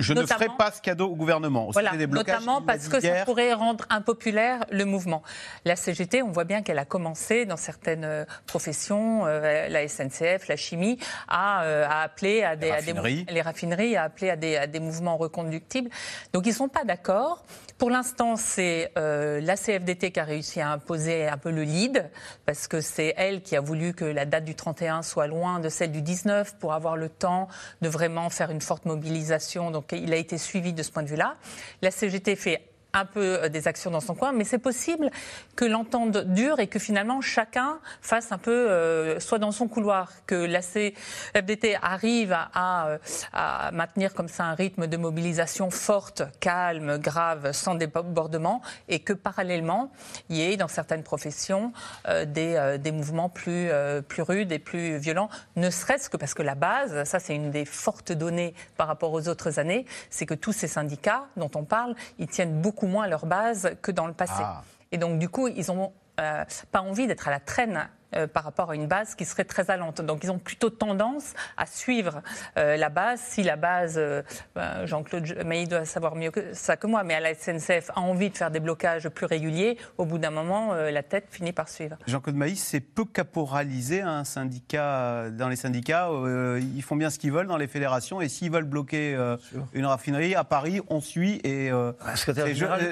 [0.00, 1.70] Je ne ferai pas ce cadeau au gouvernement.
[1.70, 5.22] Voilà, des blocages, notamment parce que ça pourrait rendre impopulaire le mouvement.
[5.64, 10.48] La CGT, on voit bien qu'elle a commencé dans certaines euh, professions, euh, la SNCF,
[10.48, 14.56] la chimie, à, euh, à appeler à des, à les raffineries, à appeler à des,
[14.56, 15.90] à des mouvements reconductibles.
[16.32, 17.44] Donc ils ne sont pas d'accord.
[17.82, 22.08] Pour l'instant, c'est euh, la CFDT qui a réussi à imposer un peu le lead,
[22.46, 25.68] parce que c'est elle qui a voulu que la date du 31 soit loin de
[25.68, 27.48] celle du 19 pour avoir le temps
[27.80, 29.72] de vraiment faire une forte mobilisation.
[29.72, 31.36] Donc il a été suivi de ce point de vue-là.
[31.82, 35.10] La CGT fait un peu euh, des actions dans son coin, mais c'est possible
[35.56, 40.10] que l'entente dure et que finalement chacun fasse un peu, euh, soit dans son couloir,
[40.26, 42.98] que la CFDT arrive à, euh,
[43.32, 49.12] à maintenir comme ça un rythme de mobilisation forte, calme, grave, sans débordement, et que
[49.12, 49.90] parallèlement,
[50.28, 51.72] il y ait dans certaines professions
[52.08, 56.16] euh, des, euh, des mouvements plus, euh, plus rudes et plus violents, ne serait-ce que
[56.16, 59.86] parce que la base, ça c'est une des fortes données par rapport aux autres années,
[60.10, 63.76] c'est que tous ces syndicats dont on parle, ils tiennent beaucoup moins à leur base
[63.82, 64.42] que dans le passé.
[64.42, 64.62] Ah.
[64.90, 67.88] Et donc, du coup, ils n'ont euh, pas envie d'être à la traîne.
[68.14, 70.00] Euh, par rapport à une base qui serait très allante.
[70.00, 72.22] Donc ils ont plutôt tendance à suivre
[72.58, 73.20] euh, la base.
[73.20, 74.22] Si la base, euh,
[74.54, 78.00] ben, Jean-Claude Mailly doit savoir mieux que ça que moi, mais à la SNCF a
[78.00, 81.52] envie de faire des blocages plus réguliers, au bout d'un moment, euh, la tête finit
[81.52, 81.96] par suivre.
[82.06, 85.30] Jean-Claude Maïs, c'est peu caporalisé un syndicat.
[85.30, 88.20] Dans les syndicats, euh, ils font bien ce qu'ils veulent dans les fédérations.
[88.20, 89.36] Et s'ils veulent bloquer euh,
[89.72, 91.40] une raffinerie à Paris, on suit.
[91.44, 92.32] Et euh, c'est-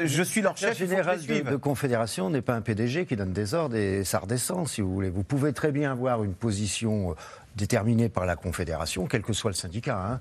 [0.07, 0.77] je, suis leur le chef.
[0.77, 4.67] général de, de Confédération n'est pas un PDG qui donne des ordres et ça redescend,
[4.69, 5.10] si vous voulez.
[5.11, 7.15] Vous pouvez très bien avoir une position euh,
[7.57, 9.99] déterminée par la Confédération, quel que soit le syndicat.
[9.99, 10.21] hein.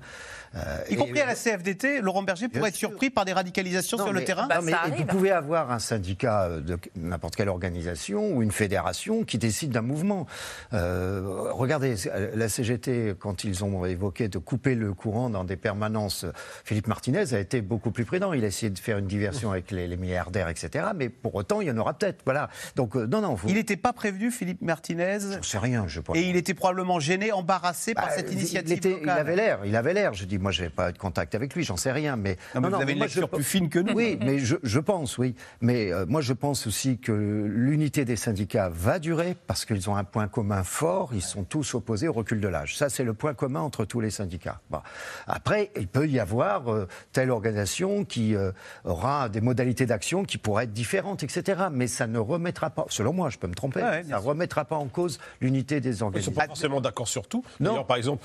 [0.56, 3.98] Euh, Y et- compris à la CFDT, Laurent Berger pourrait être surpris par des radicalisations
[3.98, 4.48] Non, sur le mais- terrain.
[4.48, 8.42] Bah, non, mais ça vous pouvez avoir un syndicat euh, de n'importe quelle organisation ou
[8.42, 10.26] une fédération qui décide d'un mouvement.
[10.72, 11.94] Euh, regardez,
[12.34, 16.26] la CGT, quand ils ont évoqué de couper le courant dans des permanences,
[16.64, 18.32] Philippe Martinez a été beaucoup plus prudent.
[18.32, 20.86] Il a essayé de faire une diversion avec les, les milliardaires, etc.
[20.96, 22.22] Mais pour autant, il y en aura peut-être.
[22.24, 22.48] Voilà.
[22.76, 23.36] Donc, euh, non, non.
[23.46, 25.18] Il n'était pas prévenu, Philippe Martinez.
[25.42, 26.16] Je sais rien, je pense.
[26.16, 29.36] Et il était probablement gêné, embarrassé par Bah, cette il- initiative il, était- il avait
[29.36, 30.14] l'air, il avait l'air.
[30.14, 32.36] Je dis, moi, je n'ai pas eu de contact avec lui, j'en sais rien, mais
[32.54, 33.92] Non, mais vous avez une moi, lecture je- plus fine que nous.
[33.94, 35.34] Oui, mais je, je pense, oui.
[35.60, 39.96] Mais euh, moi, je pense aussi que l'unité des syndicats va durer parce qu'ils ont
[39.96, 41.10] un point commun fort.
[41.14, 42.76] Ils sont tous opposés au recul de l'âge.
[42.76, 44.60] Ça, c'est le point commun entre tous les syndicats.
[44.70, 44.80] Bon.
[45.26, 48.52] Après, il peut y avoir euh, telle organisation qui euh,
[48.84, 51.64] aura des modalités d'action qui pourraient être différentes, etc.
[51.72, 54.64] Mais ça ne remettra pas, selon moi, je peux me tromper, Ouais, ça ne remettra
[54.64, 56.32] pas en cause l'unité des Ils ne sont organisations.
[56.40, 57.44] pas forcément d'accord sur tout.
[57.60, 57.84] Non.
[57.84, 58.24] Par exemple,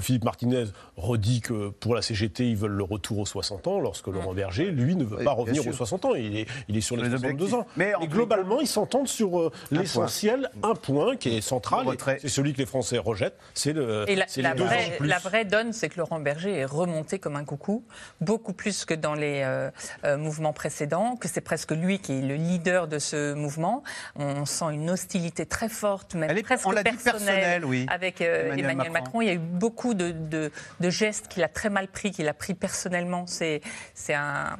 [0.00, 0.64] Philippe Martinez
[0.96, 4.66] redit que pour la CGT, ils veulent le retour aux 60 ans, lorsque Laurent Berger,
[4.70, 5.72] lui, ne veut Oui, pas revenir sûr.
[5.72, 6.14] aux 60 ans.
[6.14, 7.54] Il est, il est sur les, Les 62 objectifs.
[7.54, 7.66] ans.
[7.76, 11.86] Mais Et globalement, ils s'entendent sur euh, l'essentiel, un point qui est central,
[12.20, 14.96] c'est celui que les Français rejettent, c'est le, Et la, la deux ans vraie, de
[14.98, 15.08] plus.
[15.08, 17.84] la vraie donne, c'est que Laurent Berger est remonté comme un coucou,
[18.20, 19.70] beaucoup plus que dans les euh,
[20.04, 23.82] euh, mouvements précédents, que c'est presque lui qui est le leader de ce mouvement.
[24.16, 27.86] On sent une hostilité très forte, même Elle est- presque on l'a dit personnelle, oui.
[27.88, 29.20] avec euh, Emmanuel, Macron.
[29.20, 32.34] Il y a eu beaucoup de, de gestes qu'il a très mal pris, qu'il a
[32.34, 33.24] pris personnellement.
[33.26, 33.62] C'est
[34.10, 34.58] un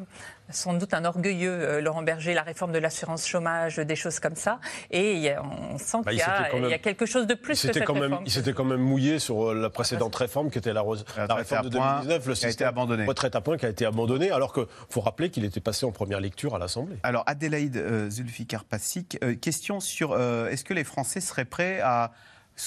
[0.50, 4.37] sans doute un orgueilleux, euh, Laurent Berger, la réforme de l'assurance chômage, des choses comme
[4.37, 4.61] ça.
[4.90, 6.20] Et on sent bah, qu'il
[6.68, 8.14] y, a quelque chose de plus que cette quand réforme.
[8.14, 10.85] Même, il s'était quand même mouillé sur euh, la précédente réforme qui était la,
[11.16, 13.04] la, réforme de 2019, le système abandonné.
[13.04, 15.92] retraite à point qui a été abandonné, alors qu'il faut rappeler qu'il était passé en
[15.92, 16.96] première lecture à l'Assemblée.
[17.02, 22.12] Alors Adélaïde euh, Zulfikar Passik, question sur est-ce que les Français seraient prêts à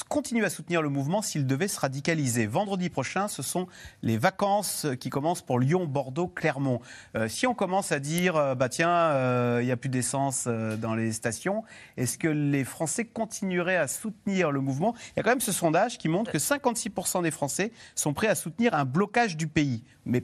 [0.10, 2.48] continue à soutenir le mouvement s'il devait se radicaliser.
[2.48, 3.68] Vendredi prochain, ce sont
[4.02, 6.80] les vacances qui commencent pour Lyon, Bordeaux, Clermont.
[7.16, 10.48] Euh, si on commence à dire, euh, bah tiens, euh, il n'y a plus d'essence
[10.48, 11.64] dans les stations,
[11.98, 14.96] est-ce que les Français continueraient à soutenir le mouvement?
[15.10, 18.28] Il y a quand même ce sondage qui montre que 56% des Français sont prêts
[18.28, 19.84] à soutenir un blocage du pays.
[20.06, 20.24] Mais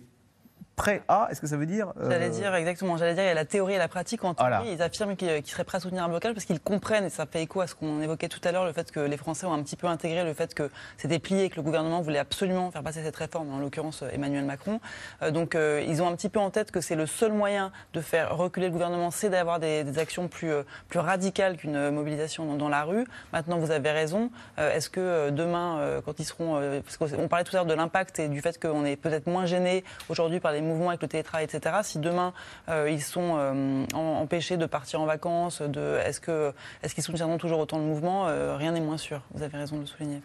[0.79, 3.31] prêt à, est-ce que ça veut dire euh, J'allais dire exactement, j'allais dire il y
[3.31, 4.23] a la théorie et la pratique.
[4.23, 7.09] En théorie, ils affirment qu'ils seraient prêts à soutenir un blocage parce qu'ils comprennent, et
[7.09, 9.45] ça fait écho à ce qu'on évoquait tout à l'heure, le fait que les Français
[9.45, 12.19] ont un petit peu intégré le fait que c'était plié et que le gouvernement voulait
[12.19, 14.79] absolument faire passer cette réforme, en l'occurrence euh, Emmanuel Macron.
[15.21, 17.99] Euh, donc ils ont un petit peu en tête que c'est le seul moyen de
[17.99, 20.53] faire reculer le gouvernement, c'est d'avoir des, actions plus,
[20.87, 23.05] plus radicales qu'une mobilisation dans, la rue.
[23.33, 24.29] Maintenant, vous avez raison.
[24.57, 26.81] Est-ce que demain, quand ils seront...
[26.83, 29.45] parce qu'on parlait tout à l'heure de l'impact et du fait qu'on est peut-être moins
[29.45, 31.77] gêné aujourd'hui par les mouvements avec le télétravail, etc.
[31.83, 32.33] Si demain
[32.69, 37.83] euh, ils sont euh, empêchés de partir en vacances, est-ce, qu'ils soutiendront toujours autant le
[37.83, 39.21] mouvement euh, Rien n'est moins sûr.
[39.33, 40.21] Vous avez raison de le souligner.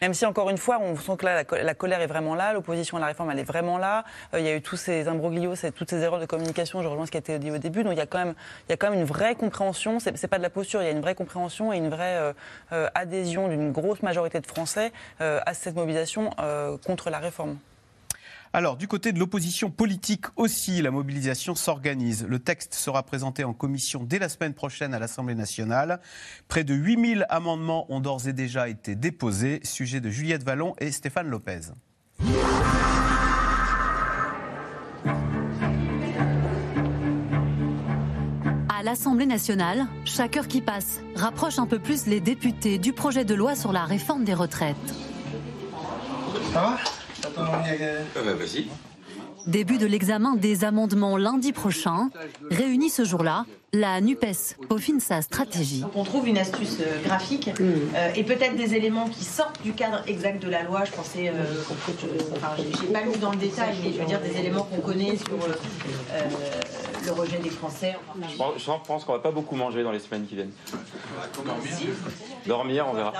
[0.00, 3.00] Même si, encore une fois, on sent que la, colère est vraiment là, l'opposition à
[3.00, 4.02] la réforme, elle est vraiment là.
[4.36, 7.12] il y a eu tous ces imbroglios, toutes ces erreurs de communication, je rejoins ce
[7.12, 7.84] qui a été dit au début.
[7.84, 8.34] Donc il y a quand même,
[8.68, 10.86] il y a quand même une vraie compréhension, c'est, n'est pas de la posture, il
[10.86, 12.34] y a une vraie compréhension et une vraie
[12.96, 14.90] adhésion d'une grosse majorité de Français
[15.20, 16.30] à cette mobilisation
[16.84, 17.58] contre la réforme.
[18.54, 22.26] Alors, du côté de l'opposition politique aussi, la mobilisation s'organise.
[22.28, 26.00] Le texte sera présenté en commission dès la semaine prochaine à l'Assemblée nationale.
[26.48, 29.60] Près de 8000 amendements ont d'ores et déjà été déposés.
[29.64, 31.60] Sujet de Juliette Vallon et Stéphane Lopez.
[38.68, 43.24] À l'Assemblée nationale, chaque heure qui passe rapproche un peu plus les députés du projet
[43.24, 44.76] de loi sur la réforme des retraites.
[46.52, 47.01] Ça va?
[47.38, 48.66] Euh, vas-y.
[49.46, 52.10] Début de l'examen des amendements lundi prochain.
[52.50, 55.84] Réunis ce jour-là, la NUPES peaufine sa stratégie.
[55.94, 60.02] On trouve une astuce euh, graphique euh, et peut-être des éléments qui sortent du cadre
[60.06, 60.84] exact de la loi.
[60.84, 61.44] Je pensais, euh,
[62.36, 65.16] enfin, j'ai pas lu dans le détail, mais je veux dire des éléments qu'on connaît
[65.16, 65.38] sur
[67.04, 67.96] le rejet des Français.
[68.56, 70.52] Je pense qu'on va pas beaucoup manger dans les semaines qui viennent.
[72.46, 73.12] Dormir, on verra.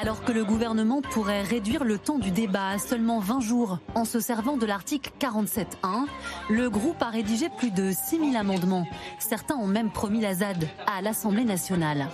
[0.00, 4.04] Alors que le gouvernement pourrait réduire le temps du débat à seulement 20 jours en
[4.04, 6.06] se servant de l'article 47.1,
[6.50, 8.86] le groupe a rédigé plus de 6000 amendements.
[9.18, 12.08] Certains ont même promis la ZAD à l'Assemblée nationale.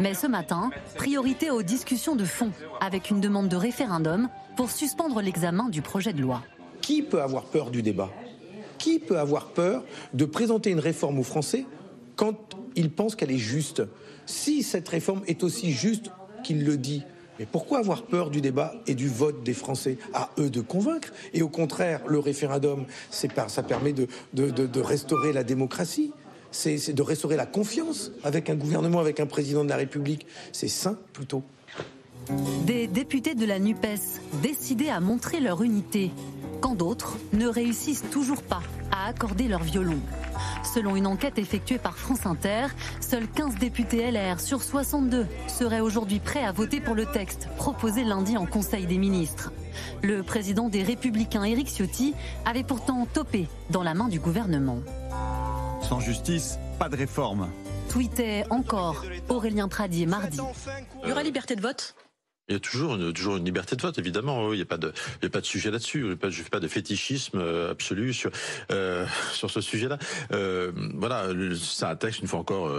[0.00, 2.50] Mais ce matin, priorité aux discussions de fond
[2.80, 6.42] avec une demande de référendum pour suspendre l'examen du projet de loi.
[6.80, 8.10] Qui peut avoir peur du débat?
[8.78, 9.84] Qui peut avoir peur
[10.14, 11.64] de présenter une réforme aux Français
[12.16, 13.82] quand il pense qu'elle est juste?
[14.26, 16.10] Si cette réforme est aussi juste
[16.42, 17.02] qu'il le dit,
[17.38, 19.98] mais pourquoi avoir peur du débat et du vote des Français?
[20.14, 21.12] À eux de convaincre.
[21.34, 26.12] Et au contraire, le référendum, ça permet de, restaurer la démocratie.
[26.50, 30.26] C'est de restaurer la confiance avec un gouvernement, avec un président de la République.
[30.52, 31.42] C'est sain plutôt.
[32.66, 36.10] Des députés de la NUPES décidés à montrer leur unité,
[36.60, 39.98] quand d'autres ne réussissent toujours pas à accorder leur violon.
[40.74, 42.66] Selon une enquête effectuée par France Inter,
[43.00, 48.04] seuls 15 députés LR sur 62 seraient aujourd'hui prêts à voter pour le texte proposé
[48.04, 49.52] lundi en Conseil des ministres.
[50.02, 52.14] Le président des Républicains, Éric Ciotti,
[52.44, 54.78] avait pourtant topé dans la main du gouvernement.
[55.82, 57.48] Sans justice, pas de réforme.
[57.88, 60.38] Tweetait encore Aurélien Pradier mardi.
[61.02, 61.94] Il y aura liberté de vote?
[62.48, 64.52] Il y a toujours une, toujours une liberté de vote, évidemment.
[64.52, 66.02] Il n'y a pas de, il y a pas de sujet là-dessus.
[66.22, 68.30] Je ne fais pas de fétichisme euh, absolu sur
[68.70, 69.98] euh, sur ce sujet-là.
[70.32, 71.26] Euh, voilà,
[71.60, 72.72] c'est un texte une fois encore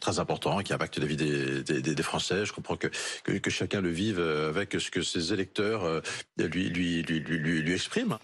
[0.00, 2.44] très important qui impacte la vie des, des, Français.
[2.44, 2.88] Je comprends que,
[3.24, 6.02] que, chacun le vive avec ce que ses électeurs
[6.38, 8.18] lui lui, lui lui lui expriment.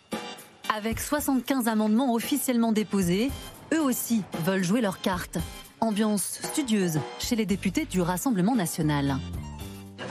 [0.75, 3.31] Avec 75 amendements officiellement déposés,
[3.75, 5.39] eux aussi veulent jouer leur carte.
[5.81, 9.17] Ambiance studieuse chez les députés du Rassemblement national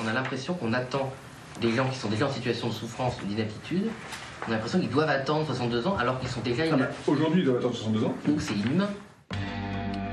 [0.04, 1.12] on a l'impression qu'on attend
[1.62, 3.90] des gens qui sont déjà en situation de souffrance ou d'inaptitude.
[4.48, 6.64] On a l'impression qu'ils doivent attendre 62 ans alors qu'ils sont déjà...
[6.72, 8.16] Ah bah, aujourd'hui, ils doivent attendre 62 ans.
[8.26, 8.90] Donc c'est inhumain.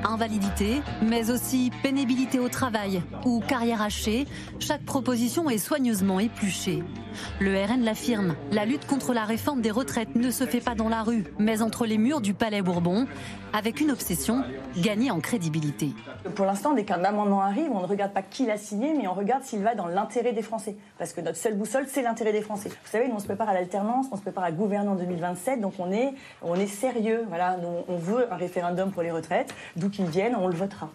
[0.04, 4.26] Invalidité, mais aussi pénibilité au travail ou carrière hachée,
[4.60, 6.84] chaque proposition est soigneusement épluchée.
[7.40, 10.88] Le RN l'affirme, la lutte contre la réforme des retraites ne se fait pas dans
[10.88, 13.06] la rue, mais entre les murs du Palais Bourbon,
[13.56, 14.44] avec une obsession,
[14.76, 15.94] gagner en crédibilité.
[16.34, 19.14] Pour l'instant, dès qu'un amendement arrive, on ne regarde pas qui l'a signé, mais on
[19.14, 20.76] regarde s'il va dans l'intérêt des Français.
[20.98, 22.68] Parce que notre seule boussole, c'est l'intérêt des Français.
[22.68, 25.62] Vous savez, nous, on se prépare à l'alternance, on se prépare à gouverner en 2027,
[25.62, 27.24] donc on est, on est sérieux.
[27.28, 30.90] Voilà, nous, on veut un référendum pour les retraites, d'où qu'il vienne, on le votera.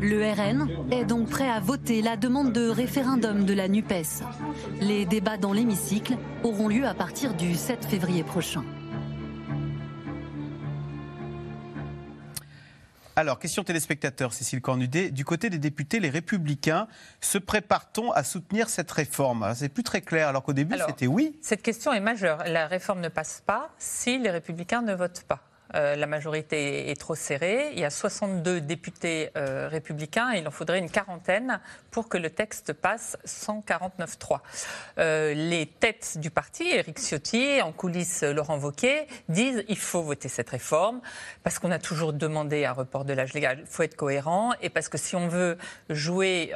[0.00, 4.24] Le RN est donc prêt à voter la demande de référendum de la NUPES.
[4.80, 8.64] Les débats dans l'hémicycle auront lieu à partir du 7 février prochain.
[13.16, 15.10] Alors, question téléspectateur, Cécile Cornudet.
[15.10, 16.86] Du côté des députés, les Républicains,
[17.20, 19.52] se prépare-t-on à soutenir cette réforme?
[19.54, 21.38] C'est plus très clair, alors qu'au début, c'était oui.
[21.42, 22.42] Cette question est majeure.
[22.46, 25.49] La réforme ne passe pas si les Républicains ne votent pas.
[25.74, 27.70] Euh, la majorité est trop serrée.
[27.72, 30.32] Il y a 62 députés euh, républicains.
[30.32, 31.60] Il en faudrait une quarantaine
[31.90, 34.40] pour que le texte passe 149-3.
[34.98, 40.28] Euh, les têtes du parti, Éric Ciotti, en coulisses Laurent Wauquiez, disent il faut voter
[40.28, 41.00] cette réforme
[41.42, 43.58] parce qu'on a toujours demandé un report de l'âge légal.
[43.60, 45.56] Il faut être cohérent et parce que si on veut
[45.88, 46.52] jouer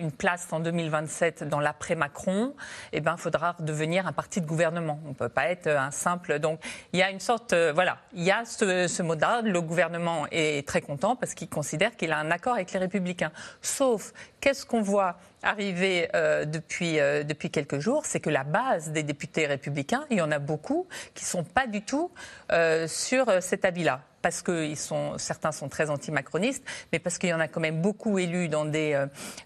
[0.00, 2.54] une place en 2027 dans l'après-Macron,
[2.92, 5.00] eh ben, il faudra devenir un parti de gouvernement.
[5.06, 6.38] On ne peut pas être un simple.
[6.38, 6.60] Donc
[6.92, 7.54] il y a une sorte.
[7.54, 9.42] voilà, il y a ce, mot-là.
[9.42, 13.32] Le gouvernement est très content parce qu'il considère qu'il a un accord avec les Républicains.
[13.62, 18.90] Sauf, qu'est-ce qu'on voit arriver euh, depuis, euh, depuis quelques jours, c'est que la base
[18.90, 22.10] des députés républicains, il y en a beaucoup qui ne sont pas du tout
[22.52, 24.74] euh, sur cet avis-là parce que
[25.16, 28.64] certains sont très anti-macronistes, mais parce qu'il y en a quand même beaucoup élus dans
[28.64, 29.00] des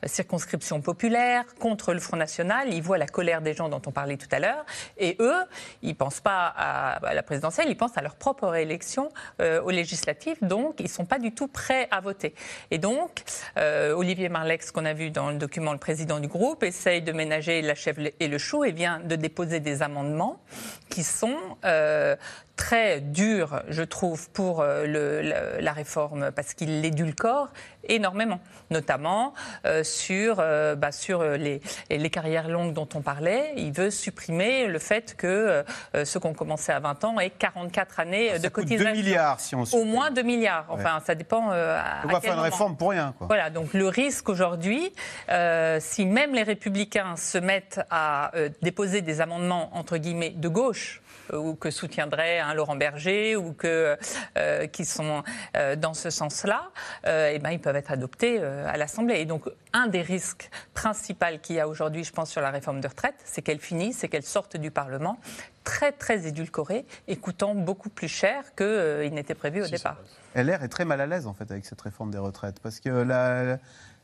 [0.06, 2.72] circonscriptions populaires contre le Front National.
[2.72, 4.64] Ils voient la colère des gens dont on parlait tout à l'heure,
[4.96, 5.44] et eux,
[5.82, 9.70] ils ne pensent pas à, à, la présidentielle, ils pensent à leur propre réélection aux
[9.70, 12.34] législatives, donc ils ne sont pas du tout prêts à voter.
[12.70, 13.24] Et donc,
[13.58, 17.62] Olivier Marlex, qu'on a vu dans le document le président du groupe, essaye de ménager
[17.62, 20.40] la chèvre et le chou et vient de déposer des amendements
[20.88, 22.16] qui sont euh,
[22.56, 27.48] très durs, je trouve, pour euh, le, la, la, réforme parce qu'il l'édulcore
[27.88, 29.34] énormément, notamment
[29.66, 31.60] euh, sur, euh, bah, sur les,
[31.90, 33.52] les, carrières longues dont on parlait.
[33.56, 35.62] Il veut supprimer le fait que
[35.94, 38.90] euh, ceux qui ont commencé à 20 ans aient 44 années ça de cotisation.
[38.92, 40.66] 2 milliards si on Au moins 2 milliards.
[40.68, 41.02] Enfin, Ouais.
[41.06, 41.50] ça dépend.
[41.50, 42.42] à On va quel faire une moment.
[42.42, 43.14] réforme pour rien.
[43.18, 43.26] Quoi.
[43.26, 44.92] Voilà, donc le risque aujourd'hui,
[45.30, 50.48] euh, si même les républicains se mettent à euh, déposer des amendements entre guillemets de
[50.48, 51.01] gauche, euh,
[51.32, 53.96] ou que soutiendrait un Laurent Berger, ou que,
[54.36, 55.22] euh, qui sont
[55.56, 56.70] euh, dans ce sens-là,
[57.06, 59.20] euh, eh ben, ils peuvent être adoptés euh, à l'Assemblée.
[59.20, 61.12] Et donc, un des risques principaux
[61.42, 64.08] qu'il y a aujourd'hui, je pense, sur la réforme de retraite, c'est qu'elle finisse, c'est
[64.08, 65.18] qu'elle sorte du Parlement
[65.64, 69.96] très, très édulcorée et coûtant beaucoup plus cher qu'il n'était prévu au départ.
[70.34, 72.88] LR est très mal à l'aise en fait avec cette réforme des retraites parce que
[72.88, 73.58] la,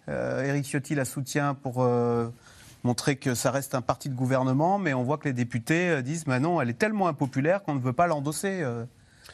[0.08, 2.28] euh, Éric Ciotti la soutient pour euh,
[2.84, 6.02] montrer que ça reste un parti de gouvernement, mais on voit que les députés euh,
[6.02, 8.60] disent bah non, elle est tellement impopulaire qu'on ne veut pas l'endosser.
[8.62, 8.84] euh.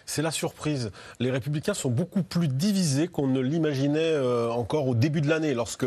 [0.07, 0.91] C'est la surprise.
[1.19, 5.55] Les républicains sont beaucoup plus divisés qu'on ne l'imaginait euh, encore au début de l'année,
[5.55, 5.87] lorsque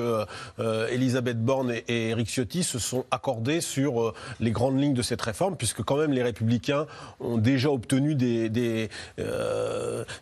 [0.89, 5.55] Elisabeth Borne et, Éric Ciotti se sont accordés sur les grandes lignes de cette réforme,
[5.55, 6.88] puisque quand même les républicains
[7.20, 8.89] ont déjà obtenu des,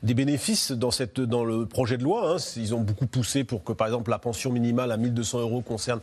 [0.03, 2.33] bénéfices dans, dans le projet de loi.
[2.33, 2.37] hein.
[2.57, 6.01] Ils ont beaucoup poussé pour que, par exemple, la pension minimale à 1200 euros concerne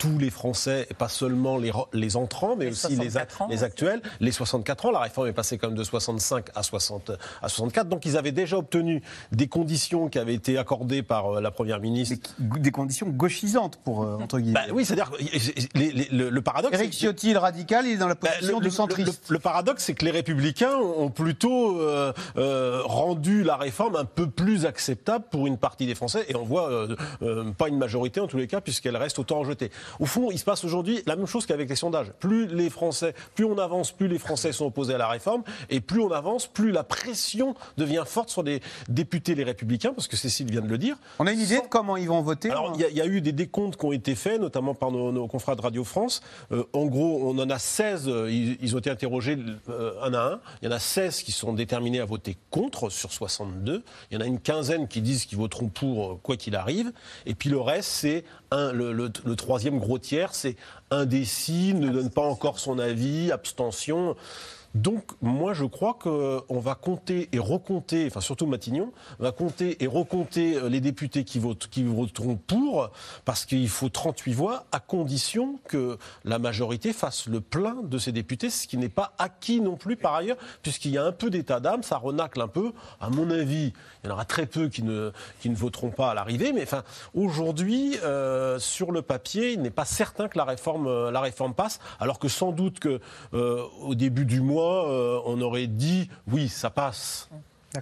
[0.00, 3.42] tous les Français, et pas seulement les, les entrants, mais Les aussi les, a- 64
[3.42, 4.00] ans les actuels.
[4.20, 7.10] Les 64 ans, la réforme est passée quand même de 65 à, 60,
[7.42, 7.86] à 64.
[7.86, 11.80] Donc ils avaient déjà obtenu des conditions qui avaient été accordées par euh, la Première
[11.80, 12.30] ministre.
[12.38, 14.54] Des conditions gauchisantes, pour, euh, entre guillemets.
[14.68, 15.18] Bah oui, c'est-à-dire que
[15.78, 16.74] les- les- le, le paradoxe.
[16.74, 19.22] Éric c'est- Ciotti, le radical, il est dans la bah, position le, du le- centriste.
[19.28, 24.06] le- le paradoxe, c'est que les républicains ont plutôt euh, euh, rendu la réforme un
[24.06, 27.76] peu plus acceptable pour une partie des Français, et on voit euh, euh, pas une
[27.76, 29.70] majorité en tous les cas, puisqu'elle reste autant rejetée.
[29.98, 32.12] Au fond, il se passe aujourd'hui la même chose qu'avec les sondages.
[32.20, 35.80] Plus les Français, plus on avance, plus les Français sont opposés à la réforme, et
[35.80, 40.16] plus on avance, plus la pression devient forte sur les députés, les républicains, parce que
[40.16, 40.96] Cécile vient de le dire.
[41.18, 43.00] On a une idée de comment ils vont voter Alors, il y, a- il y
[43.00, 45.84] a eu des décomptes qui ont été faits, notamment par nos, nos confrères de Radio
[45.84, 46.20] France.
[46.52, 49.38] Euh, en gros, on en a 16, euh, ils, ils ont été interrogés
[49.68, 50.40] euh, un à un.
[50.62, 53.82] Il y en a 16 qui sont déterminés à voter contre sur 62.
[54.10, 56.92] Il y en a une quinzaine qui disent qu'ils voteront pour quoi qu'il arrive.
[57.26, 60.56] Et puis le reste, c'est le, le- le troisième gros tiers, c'est
[60.90, 64.16] indécis, ne donne pas encore son avis, abstention.
[64.74, 69.86] Donc, moi, je crois qu'on va compter et recompter, enfin surtout Matignon, va compter et
[69.86, 72.90] recompter euh, les députés qui, voteront pour,
[73.24, 78.12] parce qu'il faut 38 voix, à condition que la majorité fasse le plein de ces
[78.12, 81.30] députés, ce qui n'est pas acquis non plus par ailleurs, puisqu'il y a un peu
[81.30, 82.72] d'état d'âme, ça renacle un peu.
[83.00, 85.10] À mon avis, il y en aura très peu qui ne,
[85.40, 89.70] qui ne voteront pas à l'arrivée, mais enfin, aujourd'hui, euh, sur le papier, il n'est
[89.70, 93.00] pas certain que la réforme, euh, la réforme passe, alors que sans doute que
[93.34, 97.28] euh, au début du mois, euh, on aurait dit oui, ça passe.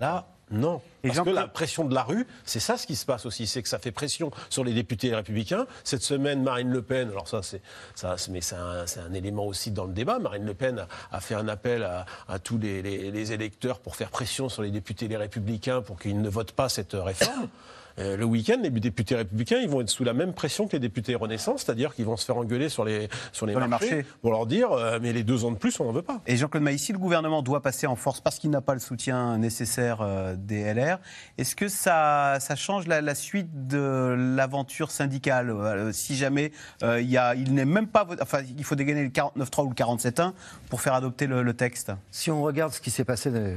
[0.01, 0.81] Là, non.
[1.05, 3.47] Et Parce que la pression de la rue, c'est ça ce qui se passe aussi,
[3.47, 5.67] c'est que ça fait pression sur les députés républicains.
[5.85, 7.61] Cette semaine, Marine Le Pen, alors ça, c'est,
[7.95, 10.19] ça, c'est- mais c'est un, élément aussi dans le débat.
[10.19, 13.79] Marine Le Pen a, a fait un appel à, à tous les, les- les électeurs
[13.79, 17.49] pour faire pression sur les députés les républicains pour qu'ils ne votent pas cette réforme.
[17.99, 20.79] Euh, le week-end, les députés républicains, ils vont être sous la même pression que les
[20.79, 23.91] députés Renaissance, c'est-à-dire qu'ils vont se faire engueuler sur les, sur les, Sur les marchés,
[23.97, 24.07] marchés.
[24.23, 26.21] pour leur dire, euh, mais les deux ans de plus, on n'en veut pas.
[26.27, 28.81] Et Jean-Claude Maïs, si le gouvernement doit passer en force parce qu'il n'a pas le
[28.81, 30.99] soutien nécessaire euh, des LR,
[31.39, 35.51] est-ce que ça, ça change la, la suite de l'aventure syndicale?
[35.51, 39.03] Euh, Si jamais euh, il, y a, il n'est même pas, enfin, il faut dégainer
[39.03, 40.33] le 49.3 ou le 47.1
[40.71, 41.93] pour faire adopter le, le texte.
[42.11, 43.57] Si on regarde ce qui s'est passé dans-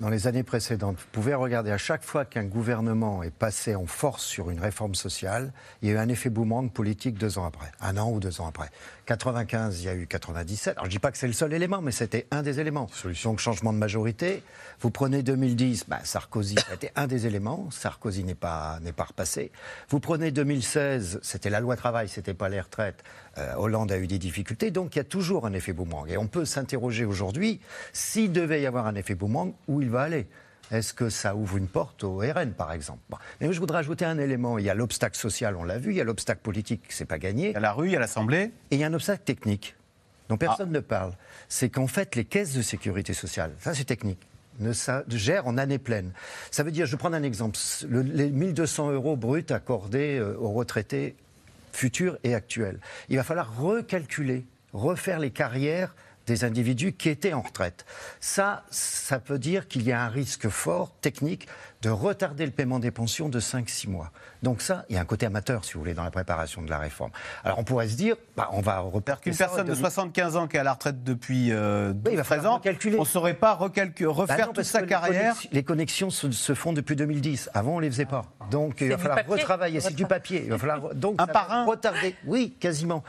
[0.00, 3.84] dans les années précédentes, vous pouvez regarder à chaque fois qu'un gouvernement est passé en
[3.84, 7.44] force sur une réforme sociale, il y a eu un effet boomerang politique deux ans
[7.44, 8.70] après, un an ou deux ans après.
[9.04, 10.76] 95, il y a eu 97.
[10.76, 12.88] Alors je dis pas que c'est le seul élément, mais c'était un des éléments.
[13.24, 14.42] Donc changement de majorité.
[14.80, 17.68] Vous prenez 2010, bah, Sarkozy, ça a été un des éléments.
[17.70, 19.50] Sarkozy n'est pas n'est pas repassé.
[19.90, 23.02] Vous prenez 2016, c'était la loi travail, c'était pas les retraites.
[23.38, 26.08] Euh, Hollande a eu des difficultés, donc il y a toujours un effet boomerang.
[26.08, 27.60] Et on peut s'interroger aujourd'hui
[27.92, 30.26] s'il devait y avoir un effet boomerang, où il va aller.
[30.70, 33.00] Est-ce que ça ouvre une porte au RN, par exemple?
[33.10, 33.16] Bon.
[33.40, 34.56] Mais je voudrais ajouter un élément.
[34.58, 35.90] Il y a l'obstacle social, on l'a vu.
[35.90, 37.48] Il y a l'obstacle politique, c'est pas gagné.
[37.48, 38.52] Il y a la rue, il y a l'Assemblée.
[38.70, 39.74] Et il y a un obstacle technique
[40.28, 41.12] dont personne ne parle.
[41.48, 44.20] C'est qu'en fait, les caisses de sécurité sociale, ça c'est technique,
[44.60, 44.72] ne
[45.08, 46.12] gèrent en année pleine.
[46.52, 50.36] Ça veut dire, je vais prendre un exemple, le- les 1200 euros bruts accordés euh,
[50.38, 51.16] aux retraités
[51.72, 52.78] futurs et actuels.
[53.08, 55.96] Il va falloir recalculer, refaire les carrières
[56.30, 57.84] des individus qui étaient en retraite.
[58.20, 61.48] Ça, ça peut dire qu'il y a un risque fort, technique,
[61.82, 64.10] de retarder le paiement des pensions de 5-6 mois.
[64.42, 66.68] Donc ça, il y a un côté amateur, si vous voulez, dans la préparation de
[66.70, 67.10] la réforme.
[67.44, 70.36] Alors on pourrait se dire, bah, on va repercuter Une ça personne de en 75
[70.36, 72.96] ans qui est à la retraite depuis euh, il va 13 falloir ans, recalculer.
[72.98, 75.34] on ne saurait pas Bah refaire non, toute sa carrière.
[75.52, 77.50] Les connexions se, se font depuis 2010.
[77.54, 78.26] Avant, on les faisait pas.
[78.50, 79.80] Donc, il va falloir papier retravailler.
[79.80, 80.42] C'est du papier.
[80.44, 82.14] Il va falloir donc Un par un retarder.
[82.26, 83.02] Oui, quasiment.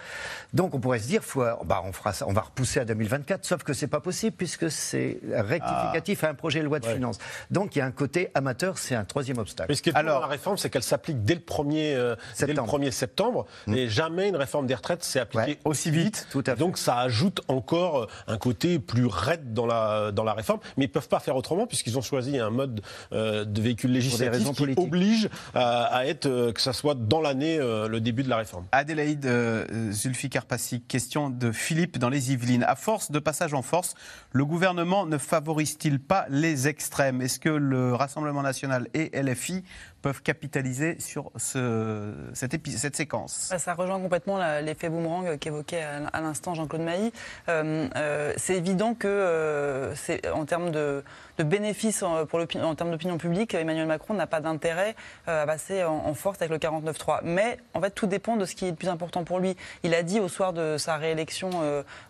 [0.54, 3.44] Donc, on pourrait se dire, faut, bah, on fera ça, on va repousser à 2024.
[3.46, 7.18] Sauf que c'est pas possible puisque c'est rectificatif à un projet de loi de finances.
[7.50, 8.61] Donc, il y a un côté amateur.
[8.76, 9.70] C'est un troisième obstacle.
[9.70, 12.48] Mais ce qui est Alors, la réforme, c'est qu'elle s'applique dès le 1er, euh, dès
[12.48, 13.46] le 1er septembre.
[13.68, 16.28] Et jamais une réforme des retraites s'est appliquée aussi vite.
[16.58, 20.60] Donc ça ajoute encore euh, un côté plus raide dans la, dans la réforme.
[20.78, 22.82] Mais ils ne peuvent pas faire autrement puisqu'ils ont choisi un mode
[23.14, 24.86] euh, de véhicule législatif raisons qui politiques.
[24.86, 28.38] oblige à, à être, euh, que ça soit dans l'année euh, le début de la
[28.38, 28.66] réforme.
[28.72, 32.64] Adélaïde euh, Zulfikar Passi, question de Philippe dans les Yvelines.
[32.64, 33.96] À force de passage en force,
[34.32, 37.22] le gouvernement ne favorise-t-il pas les extrêmes?
[37.22, 38.51] Est-ce que le Rassemblement national
[38.94, 39.64] et LFI
[40.02, 46.54] peuvent capitaliser sur ce, cette, séquence Bah, Ça rejoint complètement l'effet boomerang qu'évoquait à l'instant
[46.54, 47.14] Jean-Claude Mailly.
[47.50, 49.94] Euh, euh, c'est évident que, euh,
[50.34, 51.04] en termes de,
[51.40, 54.96] bénéfices pour en termes d'opinion publique, Emmanuel Macron n'a pas d'intérêt
[55.26, 57.22] à passer en, force avec le 49-3.
[57.24, 59.58] Mais en fait, tout dépend de ce qui est le plus important pour lui.
[59.82, 61.50] Il a dit au soir de sa réélection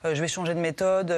[0.03, 1.15] je vais changer de méthode,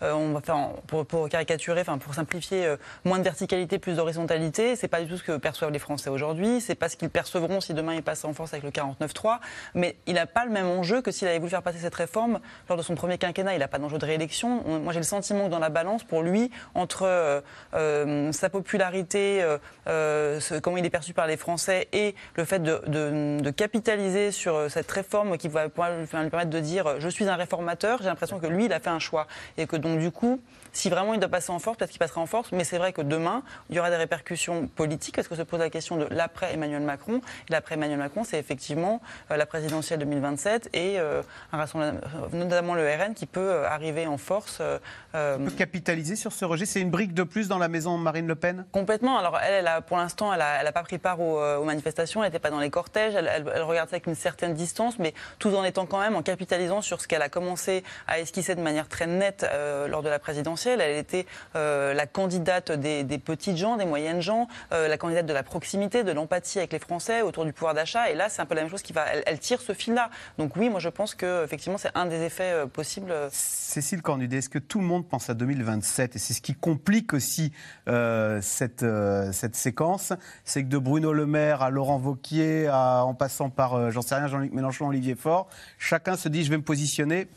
[0.00, 4.74] on va faire, pour, caricaturer, pour simplifier, moins de verticalité, plus d'horizontalité.
[4.74, 6.60] C'est pas du tout ce que perçoivent les Français aujourd'hui.
[6.60, 9.38] C'est pas ce qu'ils percevront si demain il passe en force avec le 49-3.
[9.74, 12.40] Mais il n'a pas le même enjeu que s'il avait voulu faire passer cette réforme
[12.68, 13.54] lors de son premier quinquennat.
[13.54, 14.62] Il n'a pas d'enjeu de réélection.
[14.66, 17.40] On- Moi, j'ai le sentiment que dans la balance, pour lui, entre euh,
[17.74, 19.42] euh, sa popularité,
[19.86, 24.70] euh, comment il est perçu par les Français et le fait de, de- capitaliser sur
[24.70, 25.70] cette réforme qui va lui
[26.06, 28.98] permettre de dire je suis un réformateur, j'ai l'impression que lui, il a fait un
[28.98, 29.26] choix.
[29.58, 30.40] Et que donc, du coup,
[30.72, 32.92] si vraiment il doit passer en force, peut-être qu'il passera en force, mais c'est vrai
[32.92, 36.06] que demain, il y aura des répercussions politiques, parce que se pose la question de
[36.10, 37.20] l'après Emmanuel Macron.
[37.48, 39.00] L'après Emmanuel Macron, c'est effectivement
[39.30, 41.98] euh, la présidentielle 2027 et euh, un rassemblement,
[42.32, 44.58] notamment le RN, qui peut euh, arriver en force.
[44.60, 44.78] euh,
[45.14, 48.26] euh, peut capitaliser sur ce rejet C'est une brique de plus dans la maison Marine
[48.26, 48.64] Le Pen?
[48.72, 49.18] Complètement.
[49.18, 52.22] Alors elle, elle a, pour l'instant, elle n'a pas pris part aux, euh, aux manifestations,
[52.22, 54.98] elle n'était pas dans les cortèges, elle, elle- elle regarde ça avec une certaine distance,
[54.98, 58.54] mais tout en étant quand même en capitalisant sur ce qu'elle a commencé à esquisser
[58.54, 60.59] de manière très nette euh, lors de la présidentielle.
[60.68, 65.26] Elle était euh, la candidate des, des petites gens, des moyennes gens, euh, la candidate
[65.26, 68.10] de la proximité, de l'empathie avec les Français autour du pouvoir d'achat.
[68.10, 69.06] Et là, c'est un peu la même chose qui va.
[69.26, 70.10] Elle, tire ce fil-là.
[70.38, 73.12] Donc oui, moi je pense que effectivement, c'est un des effets euh, possibles.
[73.30, 77.14] Cécile Cornudet, est-ce que tout le monde pense à 2027 Et c'est ce qui complique
[77.14, 77.52] aussi
[77.86, 78.84] cette,
[79.32, 80.12] cette séquence,
[80.44, 84.26] c'est que de Bruno Le Maire à Laurent Vauquier, en passant par, j'en sais rien,
[84.26, 85.48] Jean-Luc Mélenchon, Olivier Faure,
[85.78, 87.28] chacun se dit je vais me positionner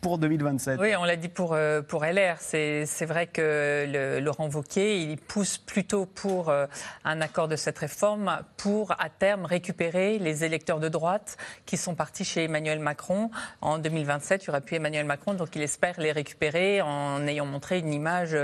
[0.00, 0.78] pour 2027.
[0.80, 2.36] Oui, on l'a dit pour, euh, pour LR.
[2.40, 6.66] C'est vrai que Laurent Wauquiez, il pousse plutôt pour euh,
[7.04, 11.94] un accord de cette réforme pour, à terme, récupérer les électeurs de droite qui sont
[11.94, 13.30] partis chez Emmanuel Macron.
[13.60, 17.46] En 2027, il n'y aura plus Emmanuel Macron, donc il espère les récupérer en ayant
[17.46, 18.36] montré une image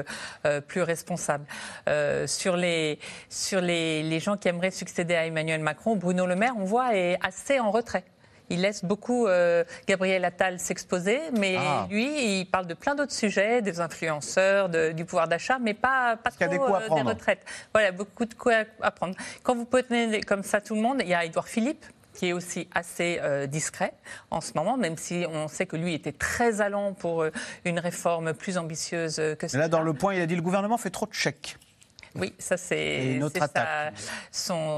[0.47, 1.45] euh, plus responsable.
[2.27, 2.99] Sur les,
[3.29, 6.97] sur les, les gens qui aimeraient succéder à Emmanuel Macron, Bruno Le Maire, on voit,
[6.97, 8.05] est assez en retrait.
[8.53, 11.87] Il laisse beaucoup euh, Gabriel Attal s'exposer, mais Ah.
[11.91, 16.17] lui, il parle de plein d'autres sujets, des influenceurs, de- du pouvoir d'achat, mais pas,
[16.17, 17.45] pas qu'il y a trop des euh, des retraites.
[17.73, 19.15] Voilà, beaucoup de coups à, prendre.
[19.43, 21.85] Quand vous prenez comme ça tout le monde, il y a Édouard Philippe
[22.15, 23.95] qui est aussi assez euh, discret
[24.31, 27.31] en ce moment, même si on sait que lui était très allant pour euh,
[27.65, 29.57] une réforme plus ambitieuse que Mais ça.
[29.59, 31.57] là, dans le point, il a dit le gouvernement fait trop de chèques.
[32.15, 33.19] Oui, ça c'est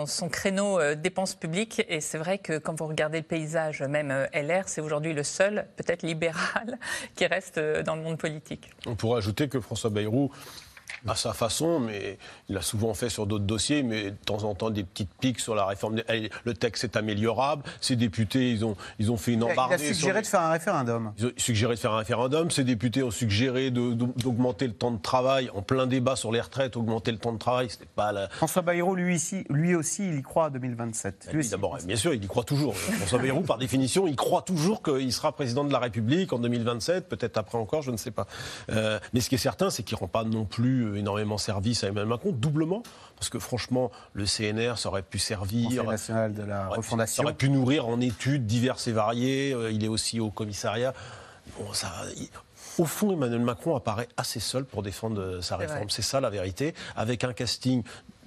[0.06, 1.82] son créneau euh, dépenses publiques.
[1.88, 5.22] Et c'est vrai que quand vous regardez le paysage, même euh, LR, c'est aujourd'hui le
[5.22, 6.78] seul, peut-être libéral,
[7.16, 8.70] qui reste euh, dans le monde politique.
[8.86, 10.30] On pourrait ajouter que François Bayrou,
[11.06, 14.54] à sa façon, mais il l'a souvent fait sur d'autres dossiers, mais de temps en
[14.54, 15.96] temps des petites piques sur la réforme.
[15.96, 17.62] des- Le texte est améliorable.
[17.80, 19.76] Ces députés, ils ont, ils ont fait une embardée.
[19.84, 21.12] il a suggéré les- de faire un référendum.
[21.18, 22.50] Ils ont suggéré de faire un référendum.
[22.50, 26.76] Ces députés ont suggéré d'augmenter le temps de travail en plein débat sur les retraites,
[26.76, 27.68] augmenter le temps de travail.
[27.70, 31.28] C'était pas la, François Bayrou, lui, ici, lui aussi, il y croit à 2027.
[31.32, 31.50] Lui aussi.
[31.50, 32.74] D'abord, bien sûr, il y croit toujours.
[32.76, 37.08] François Bayrou, par définition, il croit toujours qu'il sera président de la République en 2027,
[37.08, 38.26] peut-être après encore, je ne sais pas.
[38.70, 41.84] Euh, mais ce qui est certain, c'est qu'il ne rend pas non plus énormément service
[41.84, 42.82] à Emmanuel Macron, doublement,
[43.16, 45.84] parce que franchement, le CNR, ça aurait pu servir.
[45.84, 47.22] National de la refondation.
[47.22, 49.52] Ça aurait pu nourrir en études diverses et variées.
[49.52, 50.94] Euh, Il est aussi au commissariat.
[51.58, 51.90] Bon, ça,
[52.78, 55.90] au fond, Emmanuel Macron apparaît assez seul pour défendre euh, sa réforme.
[55.90, 56.74] C'est ça la vérité.
[56.96, 57.82] Avec un casting.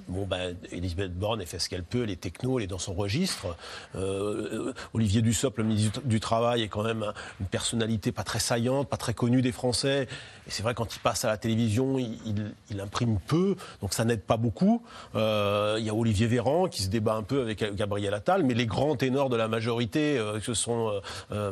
[0.08, 2.78] Bon, ben, Elisabeth Borne, elle fait ce qu'elle peut, elle est techno, elle est dans
[2.80, 3.56] son registre.
[3.96, 8.40] Euh, Olivier Dussopt, le ministre du, Travail, est quand même un- une personnalité pas très
[8.40, 10.08] saillante, pas très connue des Français.
[10.48, 13.94] Et c'est vrai, quand il passe à la télévision, il, il- il imprime peu, donc
[13.94, 14.82] ça n'aide pas beaucoup.
[15.16, 18.54] Euh, Il y a Olivier Véran qui se débat un peu avec Gabriel Attal, mais
[18.54, 20.92] les grands ténors de la majorité, euh, que ce sont
[21.32, 21.52] euh,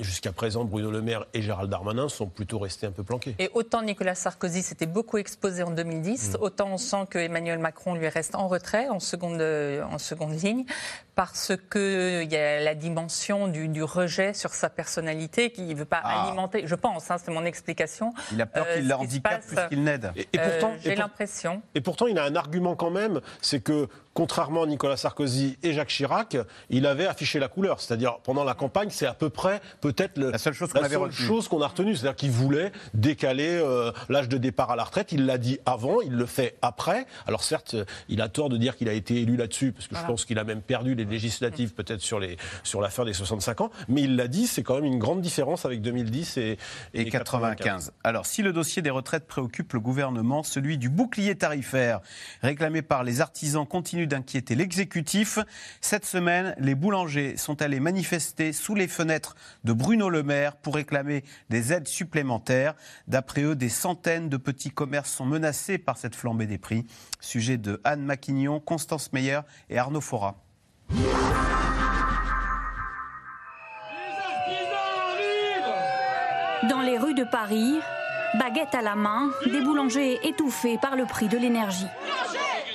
[0.00, 3.34] jusqu'à présent Bruno Le Maire et Gérald Darmanin, sont plutôt restés un peu planqués.
[3.38, 7.73] Et autant Nicolas Sarkozy s'était beaucoup exposé en 2010, autant on sent que Emmanuel Macron
[7.94, 10.64] lui reste en retrait, en seconde, euh, en seconde ligne,
[11.14, 15.84] parce qu'il y a la dimension du, du rejet sur sa personnalité qui ne veut
[15.84, 16.24] pas Ah.
[16.26, 18.12] alimenter, je pense, hein, c'est mon explication.
[18.32, 20.10] Il a peur Euh, qu'il handicape passe, plus qu'il n'aide.
[20.16, 21.62] Et, et pourtant, Euh, J'ai l'impression.
[21.74, 25.72] Et pourtant, il a un argument quand même, c'est que, contrairement à Nicolas Sarkozy et
[25.72, 26.36] Jacques Chirac,
[26.70, 27.80] il avait affiché la couleur.
[27.80, 31.64] C'est-à-dire, pendant la campagne, c'est à peu près, peut-être, La seule chose qu'on la retenue.
[31.64, 31.96] a retenue.
[31.96, 35.12] C'est-à-dire qu'il voulait décaler euh, l'âge de départ à la retraite.
[35.12, 37.06] Il l'a dit avant, il le fait après.
[37.26, 37.76] Alors certes,
[38.08, 40.38] il a tort de dire qu'il a été élu là-dessus, parce que je pense qu'il
[40.38, 43.70] a même perdu les législatives, peut-être sur, les, sur la fin des 65 ans.
[43.88, 46.58] Mais il l'a dit, c'est quand même une grande différence avec 2010 et,
[46.94, 47.92] et 95.
[48.02, 52.00] Alors, si le dossier des retraites préoccupe le gouvernement, celui du bouclier tarifaire
[52.42, 55.38] réclamé par les artisans continue d'inquiéter l'exécutif.
[55.80, 59.34] Cette semaine, les boulangers sont allés manifester sous les fenêtres
[59.64, 62.74] de Bruno Le Maire pour réclamer des aides supplémentaires.
[63.08, 66.86] D'après eux, des centaines de petits commerces sont menacés par cette flambée des prix.
[67.20, 69.40] Sujet de Anne Maquignon, Constance Meyer
[69.70, 70.43] et Arnaud Fora.
[76.68, 77.78] Dans les rues de Paris,
[78.38, 81.86] baguette à la main, des boulangers étouffés par le prix de l'énergie.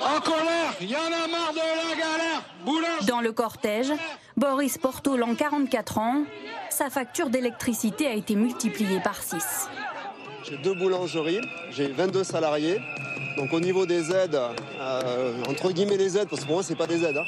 [0.00, 2.42] En colère, il y en a marre de la galère.
[2.64, 3.06] Boulanger.
[3.06, 3.92] Dans le cortège,
[4.36, 6.24] Boris Portolan, 44 ans,
[6.70, 9.68] sa facture d'électricité a été multipliée par 6.
[10.44, 11.40] J'ai deux boulangeries,
[11.70, 12.80] j'ai 22 salariés.
[13.36, 14.38] Donc au niveau des aides,
[14.80, 17.24] euh, entre guillemets les aides, parce que pour moi c'est pas des aides, hein,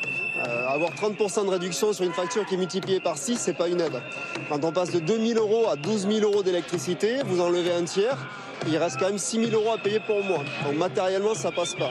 [0.47, 3.69] euh, avoir 30% de réduction sur une facture qui est multipliée par 6, c'est pas
[3.69, 4.03] une aide.
[4.49, 8.19] Quand on passe de 2000 euros à 12 000 euros d'électricité, vous enlevez un tiers,
[8.67, 10.39] il reste quand même 6 000 euros à payer pour moi.
[10.65, 11.91] Donc matériellement ça passe pas.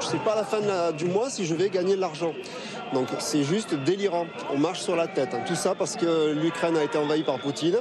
[0.00, 0.60] Je sais pas à la fin
[0.92, 2.32] du mois si je vais gagner de l'argent.
[2.92, 4.26] Donc c'est juste délirant.
[4.52, 5.34] On marche sur la tête.
[5.34, 5.40] hein.
[5.46, 7.78] Tout ça parce que l'Ukraine a été envahie par Poutine.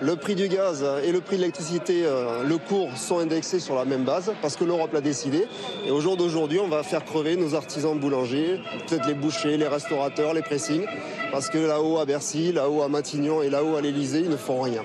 [0.00, 3.74] Le prix du gaz et le prix de l'électricité, euh, le cours sont indexés sur
[3.74, 5.46] la même base parce que l'Europe l'a décidé.
[5.86, 9.66] Et au jour d'aujourd'hui, on va faire crever nos artisans boulangers, peut-être les bouchers, les
[9.68, 10.86] restaurateurs, les pressings,
[11.32, 14.60] parce que là-haut à Bercy, là-haut à Matignon et là-haut à l'Elysée, ils ne font
[14.60, 14.82] rien.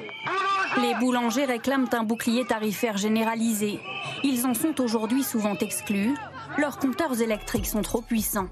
[0.82, 3.80] Les boulangers réclament un bouclier tarifaire généralisé.
[4.24, 6.16] Ils en sont aujourd'hui souvent exclus.
[6.58, 8.48] Leurs compteurs électriques sont trop puissants.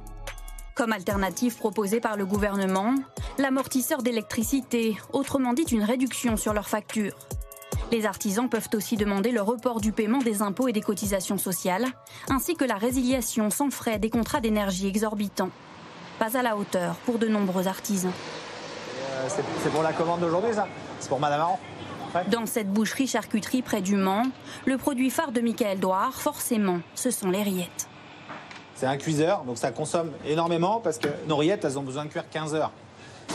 [0.75, 2.95] Comme alternative proposée par le gouvernement,
[3.37, 7.17] l'amortisseur d'électricité, autrement dit une réduction sur leurs factures.
[7.91, 11.87] Les artisans peuvent aussi demander le report du paiement des impôts et des cotisations sociales,
[12.29, 15.49] ainsi que la résiliation sans frais des contrats d'énergie exorbitants.
[16.17, 18.13] Pas à la hauteur pour de nombreux artisans.
[19.11, 20.67] Euh, c'est pour la commande d'aujourd'hui, ça?
[21.01, 21.57] C'est pour Madame Aron?
[22.29, 24.23] Dans cette boucherie-charcuterie près du Mans,
[24.65, 27.87] le produit phare de Michael Douard, forcément, ce sont les rillettes.
[28.81, 32.09] C'est un cuiseur, donc ça consomme énormément parce que nos rillettes, elles ont besoin de
[32.09, 32.71] cuire 15 heures.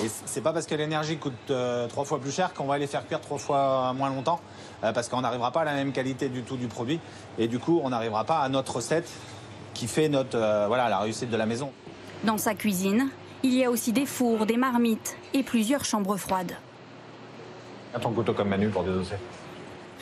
[0.03, 2.89] Et c'est pas parce que l'énergie coûte euh, trois fois plus cher qu'on va les
[2.89, 4.41] faire cuire trois fois moins longtemps,
[4.83, 6.99] euh, parce qu'on n'arrivera pas à la même qualité du tout du produit.
[7.39, 9.09] Et du coup, on n'arrivera pas à notre recette
[9.73, 10.37] qui fait notre,
[10.67, 11.71] voilà, la réussite de la maison.
[12.25, 13.09] Dans sa cuisine,
[13.45, 16.57] il y a aussi des fours, des marmites et plusieurs chambres froides.
[17.95, 19.15] À ton couteau comme Manu pour désosser.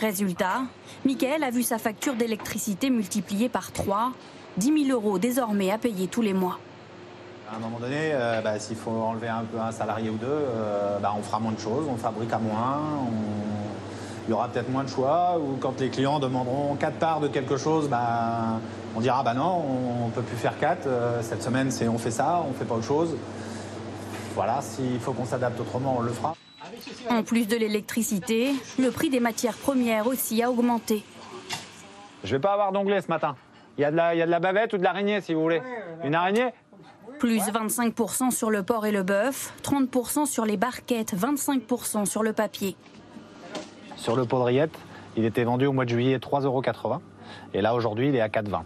[0.00, 0.62] Résultat,
[1.04, 4.12] Michael a vu sa facture d'électricité multipliée par 3,
[4.56, 6.58] 10 000 euros désormais à payer tous les mois.
[7.52, 10.26] À un moment donné, euh, bah, s'il faut enlever un peu un salarié ou deux,
[10.26, 12.80] euh, bah, on fera moins de choses, on fabrique à moins,
[14.26, 17.28] il y aura peut-être moins de choix, ou quand les clients demanderont 4 parts de
[17.28, 18.60] quelque chose, bah,
[18.96, 19.62] on dira bah non,
[20.02, 22.54] on ne peut plus faire 4, euh, cette semaine c'est on fait ça, on ne
[22.54, 23.16] fait pas autre chose.
[24.34, 26.34] Voilà, s'il faut qu'on s'adapte autrement, on le fera.
[27.10, 31.04] En plus de l'électricité, le prix des matières premières aussi a augmenté.
[32.24, 33.36] Je vais pas avoir d'onglet ce matin.
[33.76, 35.34] Il y, a de la, il y a de la bavette ou de l'araignée si
[35.34, 35.60] vous voulez.
[36.04, 36.52] Une araignée
[37.18, 42.32] Plus 25% sur le porc et le bœuf, 30% sur les barquettes, 25% sur le
[42.32, 42.76] papier.
[43.96, 44.78] Sur le rillettes,
[45.16, 46.62] il était vendu au mois de juillet 3,80 euros.
[47.52, 48.62] Et là aujourd'hui, il est à 4,20.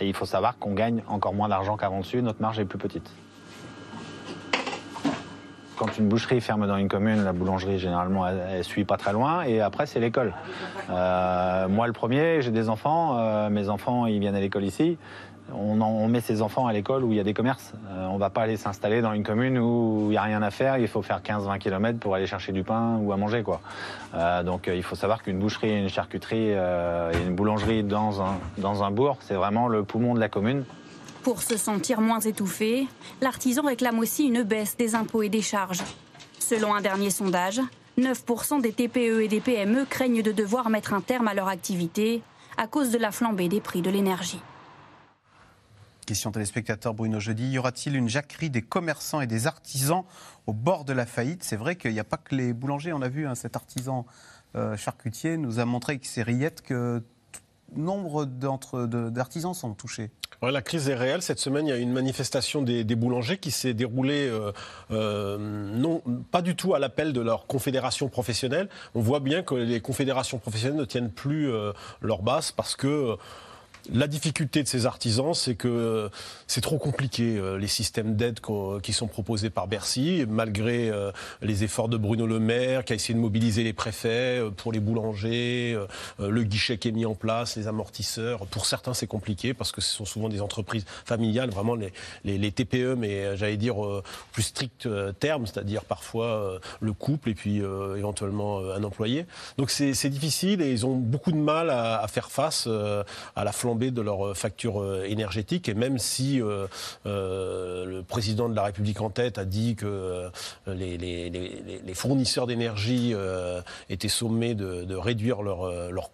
[0.00, 2.78] Et il faut savoir qu'on gagne encore moins d'argent qu'avant dessus, notre marge est plus
[2.78, 3.10] petite.
[5.78, 9.42] Quand une boucherie ferme dans une commune, la boulangerie généralement elle, suit pas très loin
[9.42, 10.34] et après c'est l'école.
[10.90, 14.98] Euh, moi le premier, j'ai des enfants, euh, mes enfants ils viennent à l'école ici.
[15.54, 17.72] On, met ses enfants à l'école où il y a des commerces.
[17.90, 20.50] Euh, on va pas aller s'installer dans une commune où il n'y a rien à
[20.50, 23.44] faire, il faut faire 15-20 km pour aller chercher du pain ou à manger.
[23.44, 23.60] Quoi.
[24.44, 28.90] donc il faut savoir qu'une boucherie, une charcuterie et une boulangerie dans un, dans un
[28.90, 30.64] bourg, c'est vraiment le poumon de la commune.
[31.28, 32.88] Pour se sentir moins étouffé,
[33.20, 35.82] l'artisan réclame aussi une baisse des impôts et des charges.
[36.38, 37.60] Selon un dernier sondage,
[37.98, 42.22] 9% des TPE et des PME craignent de devoir mettre un terme à leur activité
[42.56, 44.40] à cause de la flambée des prix de l'énergie.
[46.06, 47.50] Question téléspectateur Bruno Jeudi.
[47.50, 50.04] Y aura-t-il une jacquerie des commerçants et des artisans
[50.46, 51.44] au bord de la faillite?
[51.44, 52.94] C'est vrai qu'il n'y a pas que les boulangers.
[52.94, 54.06] On a vu hein, cet artisan
[54.56, 57.04] euh, charcutier nous a montré avec ses rillettes que
[57.76, 60.10] nombre d'artisans sont touchés.
[60.42, 61.22] la crise est réelle.
[61.22, 64.52] Cette semaine, il y a une manifestation des, boulangers qui s'est déroulée euh,
[64.90, 68.68] euh, non, pas du tout à l'appel de leur confédération professionnelle.
[68.94, 73.16] On voit bien que les confédérations professionnelles ne tiennent plus euh, leur base parce que
[73.92, 76.10] la difficulté de ces artisans, c'est que
[76.46, 78.40] c'est trop compliqué, euh, les systèmes d'aide
[78.82, 81.10] qui sont proposés par Bercy, malgré euh,
[81.42, 84.72] les efforts de Bruno Le Maire, qui a essayé de mobiliser les préfets euh, pour
[84.72, 85.78] les boulangers,
[86.18, 88.46] le guichet qui est mis en place, les amortisseurs.
[88.46, 92.94] Pour certains, c'est compliqué parce que ce sont souvent des entreprises familiales, vraiment les, TPE,
[92.96, 93.76] mais j'allais dire
[94.32, 94.88] plus strict
[95.20, 97.58] terme, c'est-à-dire parfois le couple et puis
[97.96, 99.26] éventuellement un employé.
[99.58, 103.52] Donc c'est difficile et ils ont beaucoup de mal à, à faire face à la
[103.52, 105.68] flambée de leur euh, facture euh, énergétique.
[105.68, 106.66] Et même si euh,
[107.04, 110.28] le président de la République en tête a dit que
[110.66, 113.14] les, fournisseurs d'énergie
[113.88, 116.10] étaient sommés de, réduire leur, leur,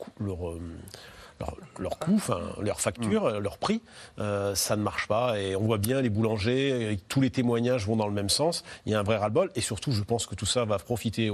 [2.05, 3.39] coût, enfin, leur facture, mmh.
[3.39, 3.81] leur prix,
[4.19, 5.39] euh, ça ne marche pas.
[5.41, 8.65] Et on voit bien les boulangers, tous les témoignages vont dans le même sens.
[8.87, 9.51] Il y a un vrai ras-le-bol.
[9.55, 11.31] Et surtout, je pense que tout ça va profiter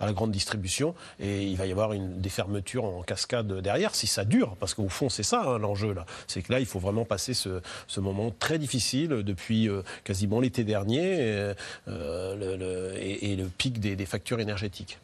[0.00, 0.94] à la grande distribution.
[1.20, 4.56] Et il va y avoir une, des fermetures en cascade derrière, si ça dure.
[4.60, 5.92] Parce qu'au fond, c'est ça hein, l'enjeu.
[5.92, 6.06] là.
[6.26, 7.60] C'est que là, il faut vraiment passer ce,
[7.98, 11.54] moment très difficile depuis euh, quasiment l'été dernier
[11.88, 14.98] euh, et, le pic des factures énergétiques.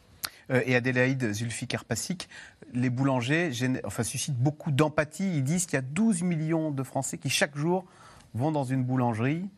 [0.51, 2.29] Euh, et Adélaïde Zulfikar Passik,
[2.73, 3.51] les boulangers
[3.83, 5.37] enfin, suscitent beaucoup d'empathie.
[5.37, 7.85] Ils disent qu'il y a 12 millions de Français qui, chaque jour,
[8.33, 9.49] vont dans une boulangerie.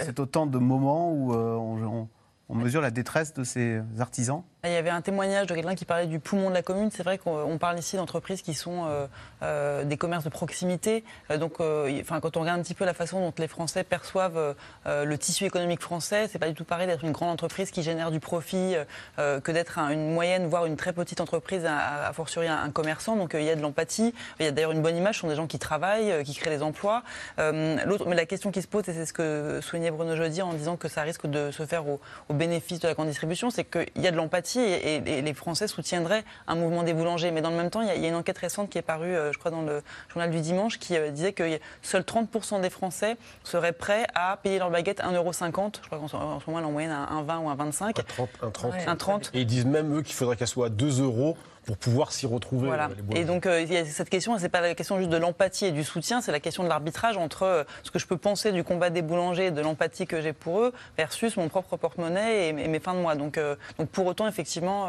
[0.00, 2.08] C'est autant de moments où euh, on,
[2.50, 5.84] on mesure la détresse de ces artisans il y avait un témoignage de quelqu'un qui
[5.84, 6.88] parlait du poumon de la commune.
[6.92, 9.08] C'est vrai qu'on parle ici d'entreprises qui sont euh,
[9.42, 11.02] euh, des commerces de proximité.
[11.32, 11.54] Euh, donc,
[12.00, 14.54] enfin, quand on regarde un petit peu la façon dont les Français perçoivent
[14.86, 18.12] le tissu économique français, c'est pas du tout pareil d'être une grande entreprise qui génère
[18.12, 18.76] du profit
[19.16, 23.16] que d'être une moyenne, voire une très petite entreprise, à, fortiori un, commerçant.
[23.16, 24.14] Donc, il y a de l'empathie.
[24.38, 25.16] Il y a d'ailleurs une bonne image.
[25.16, 27.02] Ce sont des gens qui travaillent, qui créent des emplois.
[27.38, 30.76] Mais la question qui se pose, et c'est ce que soulignait Bruno Jeudi en disant
[30.76, 32.00] que ça risque de se faire au
[32.30, 36.24] bénéfice de la grande distribution, c'est qu'il y a de l'empathie et, les Français soutiendraient
[36.46, 37.30] un mouvement des boulangers.
[37.30, 39.38] Mais dans le même temps, il y a, une enquête récente qui est parue, je
[39.38, 44.06] crois, dans le journal du dimanche, qui disait que seuls 30% des Français seraient prêts
[44.14, 45.76] à payer leur baguette 1,50€.
[45.82, 46.16] Je crois qu'en ce
[46.50, 47.98] moment, en moyenne, un 20 ou un 25.
[47.98, 48.74] Un 30.
[48.86, 49.30] Un 30.
[49.34, 52.26] Et ils disent même, eux, qu'il faudrait qu'elle soit à 2 euros pour pouvoir s'y
[52.26, 52.66] retrouver.
[52.66, 52.88] Voilà.
[52.88, 55.16] Euh, et donc, euh, il y a cette question, c'est pas la question juste de
[55.16, 58.16] l'empathie et du soutien, c'est la question de l'arbitrage entre euh, ce que je peux
[58.16, 61.76] penser du combat des boulangers et de l'empathie que j'ai pour eux versus mon propre
[61.76, 63.14] porte-monnaie et, mes fins de mois.
[63.14, 63.38] Donc,
[63.78, 64.88] donc pour autant, effectivement,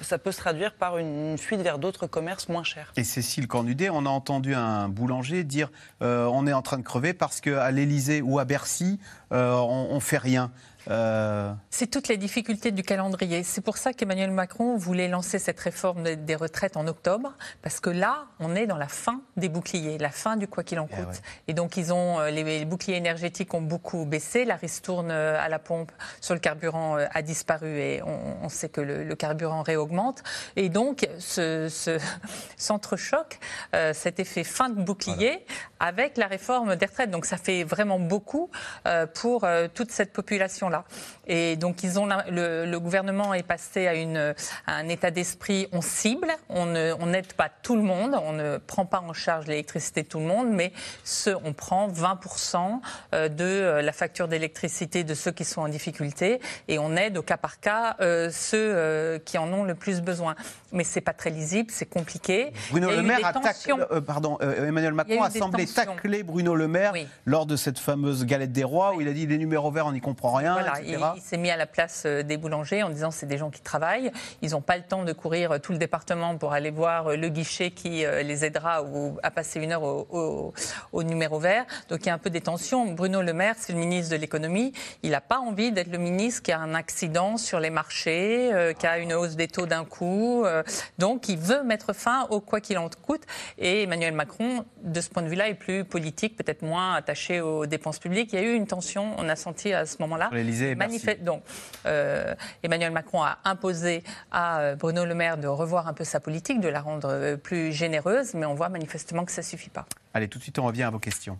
[0.00, 2.92] ça, peut se traduire par une, fuite vers d'autres commerces moins chers.
[2.96, 5.70] Et Cécile Cornudet, on a entendu un boulanger dire
[6.00, 8.98] on est en train de crever parce qu'à l'Élysée ou à Bercy,
[9.30, 10.50] on, on fait rien.
[10.88, 13.42] Euh, c'est toutes les difficultés du calendrier.
[13.42, 17.90] C'est pour ça qu'Emmanuel Macron voulait lancer cette réforme des retraites en octobre, parce que
[17.90, 20.96] là, on est dans la fin des boucliers, la fin du quoi qu'il en eh
[20.96, 21.22] coûte.
[21.48, 25.48] Et donc, ils ont, euh, les, boucliers énergétiques ont beaucoup baissé, la ristourne euh, à
[25.48, 30.22] la pompe sur le carburant a disparu et on, sait que le, carburant réaugmente.
[30.56, 31.98] Et donc, ce, ce
[32.56, 33.38] s'entrechoque
[33.92, 35.44] cet effet fin de bouclier
[35.78, 37.10] avec la réforme des retraites.
[37.10, 38.50] Donc, ça fait vraiment beaucoup
[39.14, 40.84] pour toute cette population 了。
[41.32, 44.34] Et donc, ils ont le, gouvernement est passé à, une,
[44.66, 48.98] un état d'esprit on cible, on n'aide pas tout le monde, on ne prend pas
[48.98, 50.72] en charge l'électricité de tout le monde, mais
[51.04, 52.80] ce, on prend 20%
[53.14, 57.16] euh, de euh, la facture d'électricité de ceux qui sont en difficulté et on aide
[57.16, 60.34] au cas par cas euh, ceux qui en ont le plus besoin.
[60.72, 62.52] Mais c'est pas très lisible, c'est compliqué.
[62.70, 63.72] Bruno Le Maire a taclé,
[64.04, 68.64] pardon, Emmanuel Macron a, semblé tacler Bruno Le Maire lors de cette fameuse galette des
[68.64, 70.54] rois où il a dit les numéros verts on n'y comprend rien.
[70.54, 73.50] Voilà, il, s'est mis à la place euh, des boulangers en disant c'est des gens
[73.50, 74.10] qui travaillent,
[74.42, 77.16] ils n'ont pas le temps de courir euh, tout le département pour aller voir euh,
[77.16, 80.52] le guichet qui les aidera ou à passer une heure au,
[81.02, 81.64] numéro vert.
[81.88, 82.92] Donc il y a un peu des tensions.
[82.92, 86.42] Bruno Le Maire, c'est le ministre de l'économie, il n'a pas envie d'être le ministre
[86.42, 90.44] qui a un accident sur les marchés, qui a une hausse des taux d'un coup.
[90.98, 93.22] donc il veut mettre fin au quoi qu'il en coûte.
[93.58, 97.66] Et Emmanuel Macron, de ce point de vue-là, est plus politique, peut-être moins attaché aux
[97.66, 98.32] dépenses publiques.
[98.32, 100.30] Il y a eu une tension, on a senti à ce moment-là.
[101.16, 101.42] Donc,
[101.86, 106.20] euh, Emmanuel Macron a imposé à euh, Bruno Le Maire de revoir un peu sa
[106.20, 109.70] politique, de la rendre euh, plus généreuse, mais on voit manifestement que ça ne suffit
[109.70, 109.86] pas.
[110.14, 111.38] Allez, tout de suite, on revient à vos questions.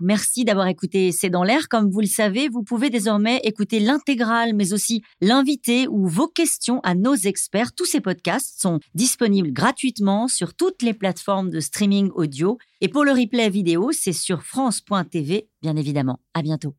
[0.00, 1.68] Merci d'avoir écouté C'est dans l'air.
[1.68, 6.80] Comme vous le savez, vous pouvez désormais écouter l'intégrale, mais aussi l'invité ou vos questions
[6.82, 7.72] à nos experts.
[7.74, 12.58] Tous ces podcasts sont disponibles gratuitement sur toutes les plateformes de streaming audio.
[12.80, 16.18] Et pour le replay vidéo, c'est sur France.tv, bien évidemment.
[16.34, 16.74] À bientôt.